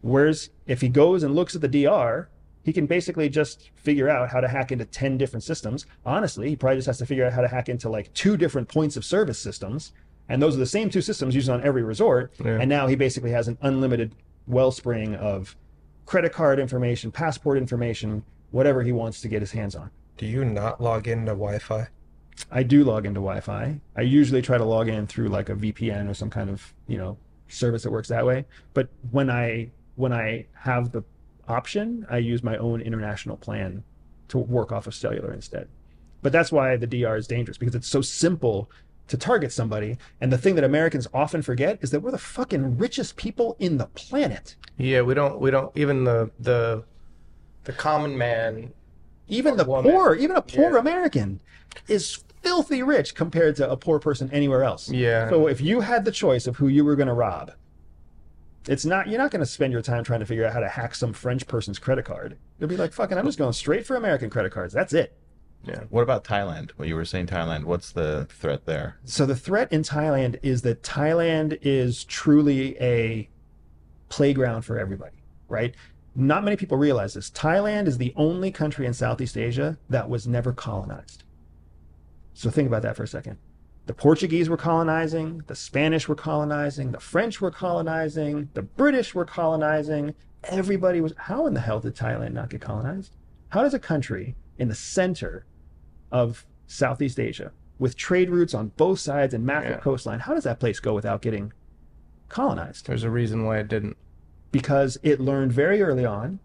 [0.01, 2.29] Whereas if he goes and looks at the DR,
[2.69, 5.87] he can basically just figure out how to hack into 10 different systems.
[6.05, 8.69] Honestly, he probably just has to figure out how to hack into like two different
[8.69, 9.93] points of service systems.
[10.29, 12.31] And those are the same two systems used on every resort.
[12.45, 12.59] Yeah.
[12.61, 14.15] And now he basically has an unlimited
[14.47, 15.57] wellspring of
[16.05, 19.91] credit card information, passport information, whatever he wants to get his hands on.
[20.19, 21.89] Do you not log into Wi-Fi?
[22.51, 23.81] I do log into Wi-Fi.
[23.97, 26.99] I usually try to log in through like a VPN or some kind of you
[26.99, 27.17] know
[27.49, 28.45] service that works that way.
[28.75, 31.03] But when I when I have the
[31.49, 33.85] option, I use my own international plan
[34.29, 35.69] to work off of cellular instead.
[36.23, 38.71] But that's why the DR is dangerous because it's so simple
[39.07, 39.97] to target somebody.
[40.21, 43.79] And the thing that Americans often forget is that we're the fucking richest people in
[43.79, 44.57] the planet.
[44.77, 45.41] Yeah, we don't.
[45.41, 45.75] We don't.
[45.77, 46.85] Even the the
[47.65, 48.73] the common man.
[49.29, 49.93] Even the Woman.
[49.93, 50.79] poor, even a poor Yeah.
[50.79, 51.41] American
[51.87, 54.91] is filthy rich compared to a poor person anywhere else.
[54.91, 55.29] Yeah.
[55.29, 57.53] So if you had the choice of who you were going to rob,
[58.69, 60.69] it's not you're not going to spend your time trying to figure out how to
[60.69, 62.39] hack some French person's credit card.
[62.59, 64.73] You'll be like, "Fucking, I'm just going straight for American credit cards.
[64.73, 65.17] That's it."
[65.65, 65.81] yeah.
[65.91, 66.71] What about Thailand?
[66.79, 67.65] Well, you were saying Thailand.
[67.65, 68.99] What's the threat there?
[69.05, 73.29] So the threat in Thailand is that Thailand is truly a
[74.09, 75.75] playground for everybody, right?
[76.15, 77.31] Not many people realize this.
[77.31, 81.25] Thailand is the only country in Southeast Asia that was never colonized.
[82.35, 83.39] So think about that for a second.
[83.89, 89.25] The Portuguese were colonizing, the Spanish were colonizing, the French were colonizing, the British were
[89.25, 90.15] colonizing.
[90.45, 91.15] Everybody was.
[91.17, 93.17] How in the hell did Thailand not get colonized?
[93.49, 95.47] How does a country in the center
[96.13, 99.79] of Southeast Asia, with trade routes on both sides and massive Yeah.
[99.79, 101.55] coastline, how does that place go without getting
[102.29, 102.89] colonized?
[102.89, 103.97] There's a reason why it didn't.
[104.53, 106.41] Because it learned very early on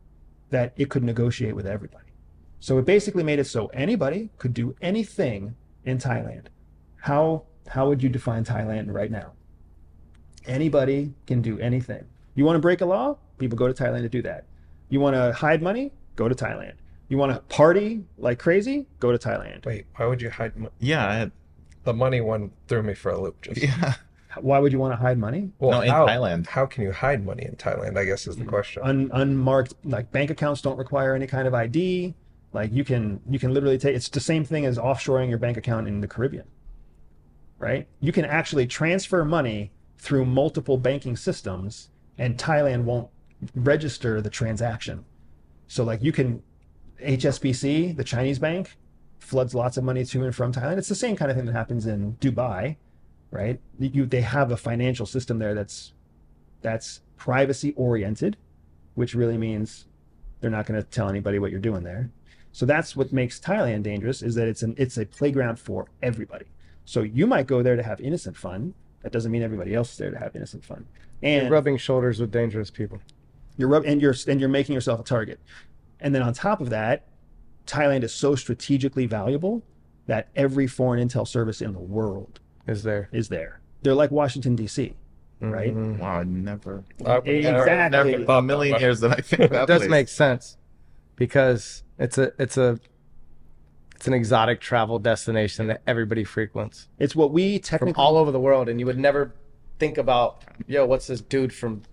[0.50, 2.14] that it could negotiate with everybody.
[2.62, 6.46] So it basically made it so anybody could do anything in Thailand.
[7.04, 9.34] How how would you define Thailand right now?
[10.46, 12.06] Anybody can do anything.
[12.36, 13.18] You want to break a law?
[13.40, 14.46] People go to Thailand to do that.
[14.88, 15.92] You want to hide money?
[16.16, 16.76] Go to Thailand.
[17.10, 18.88] You want to party like crazy?
[19.02, 19.66] Go to Thailand.
[19.66, 21.32] Wait, why would you hide mo- Yeah, I had,
[21.84, 23.96] the money one threw me for a loop just yeah.
[24.40, 25.52] Why would you want to hide money?
[25.60, 26.48] well No, in how, Thailand.
[26.48, 30.10] how can you hide money in Thailand I guess is the question Un, unmarked like
[30.14, 32.14] bank accounts don't require any kind of ID.
[32.54, 35.58] Like you can you can literally take it's the same thing as offshoring your bank
[35.58, 36.46] account in the Caribbean.
[37.64, 37.88] Right?
[38.02, 43.10] You can actually transfer money through multiple banking systems and Thailand won't
[43.56, 45.06] register the transaction.
[45.68, 46.44] So like you can
[47.02, 48.78] HSBC, the Chinese bank,
[49.20, 50.78] floods lots of money to and from Thailand.
[50.78, 52.76] It's the same kind of thing that happens in Dubai,
[53.32, 53.60] right?
[53.80, 55.94] You they have a financial system there that's
[56.62, 58.38] that's privacy oriented,
[58.96, 59.88] which really means
[60.42, 62.12] they're not going to tell anybody what you're doing there.
[62.52, 66.46] So that's what makes Thailand dangerous is that it's an it's a playground for everybody.
[66.86, 68.74] So you might go there to have innocent fun.
[69.02, 70.86] That doesn't mean everybody else is there to have innocent fun.
[71.22, 73.00] And You're rubbing shoulders with dangerous people.
[73.58, 75.40] you're rub- and you're and you're making yourself a target.
[76.00, 77.06] And then on top of that,
[77.66, 79.62] Thailand is so strategically valuable
[80.08, 83.08] that every foreign intel service in the world Is there?
[83.14, 83.62] is there.
[83.84, 84.94] They're like Washington D.C.
[85.40, 85.74] Right?
[85.76, 86.00] Mhm.
[86.00, 86.84] Wow, I never.
[87.06, 88.12] I would never- Exactly.
[88.18, 89.90] never A million years that I think It that does place.
[89.90, 90.58] make sense
[91.16, 92.80] because it's a it's a
[94.04, 98.32] it's an exotic travel destination that everybody frequents It's what we from technically all over
[98.32, 99.34] the world, and you would never
[99.80, 101.84] think about, yo, what's this dude from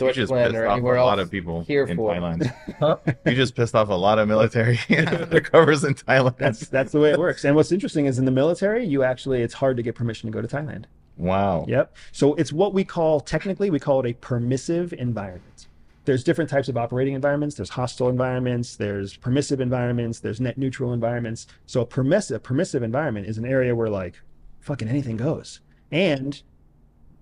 [0.00, 2.12] You just Deutschland pissed or off anywhere a else lot of people here in for?
[2.12, 2.52] Thailand.
[2.80, 2.96] Huh?
[3.24, 6.38] You just pissed off a lot of military undercovers in Thailand.
[6.38, 7.44] that's that's the way it works.
[7.44, 10.34] And what's interesting is in the military, you actually it's hard to get permission to
[10.34, 10.86] go to Thailand.
[11.16, 11.66] wow.
[11.68, 11.94] Yep.
[12.10, 15.67] So it's what we call technically we call it a permissive environment.
[16.08, 17.54] There's different types of operating environments.
[17.56, 18.76] There's hostile environments.
[18.76, 20.20] There's permissive environments.
[20.20, 21.46] There's net neutral environments.
[21.66, 24.18] So a permissive permissive environment is an area where like
[24.60, 25.60] fucking anything goes,
[25.92, 26.40] and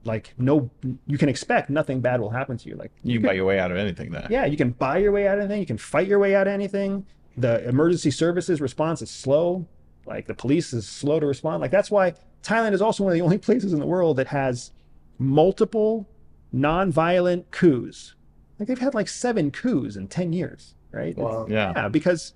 [0.05, 0.71] like no,
[1.09, 2.77] you can expect nothing bad will happen to you.
[2.77, 4.29] Like You can buy your way out of anything there.
[4.31, 5.59] yeah, you can buy your way out of anything.
[5.63, 7.05] You can fight your way out of anything.
[7.37, 9.67] The emergency services response is slow.
[10.07, 11.61] Like the police is slow to respond.
[11.61, 12.15] Like that's why
[12.45, 14.71] Thailand is also one of the only places in the world that has
[15.19, 16.09] multiple
[16.53, 18.13] non-violent coups.
[18.59, 21.09] Like they've had like seven coups in 10 years, right?
[21.09, 21.47] It's- Wow.
[21.49, 21.73] Yeah.
[21.77, 22.33] yeah, because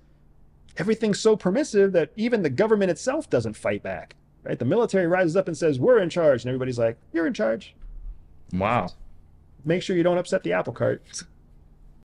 [0.77, 4.15] everything's so permissive that even the government itself doesn't fight back.
[4.43, 4.57] Right?
[4.57, 7.75] The military rises up and says, "We're in charge," and everybody's like, "You're in charge.
[8.51, 8.89] Wow.
[9.65, 11.03] Make sure you don't upset the apple cart."